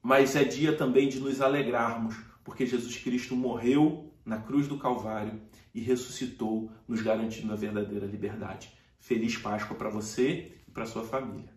mas 0.02 0.36
é 0.36 0.44
dia 0.44 0.76
também 0.76 1.08
de 1.08 1.20
nos 1.20 1.40
alegrarmos, 1.40 2.16
porque 2.44 2.66
Jesus 2.66 2.96
Cristo 2.96 3.34
morreu 3.36 4.12
na 4.24 4.38
cruz 4.38 4.68
do 4.68 4.78
Calvário 4.78 5.40
e 5.74 5.80
ressuscitou, 5.80 6.70
nos 6.86 7.00
garantindo 7.00 7.52
a 7.52 7.56
verdadeira 7.56 8.06
liberdade. 8.06 8.70
Feliz 8.98 9.36
Páscoa 9.36 9.76
para 9.76 9.90
você 9.90 10.52
e 10.66 10.70
para 10.70 10.86
sua 10.86 11.04
família. 11.04 11.52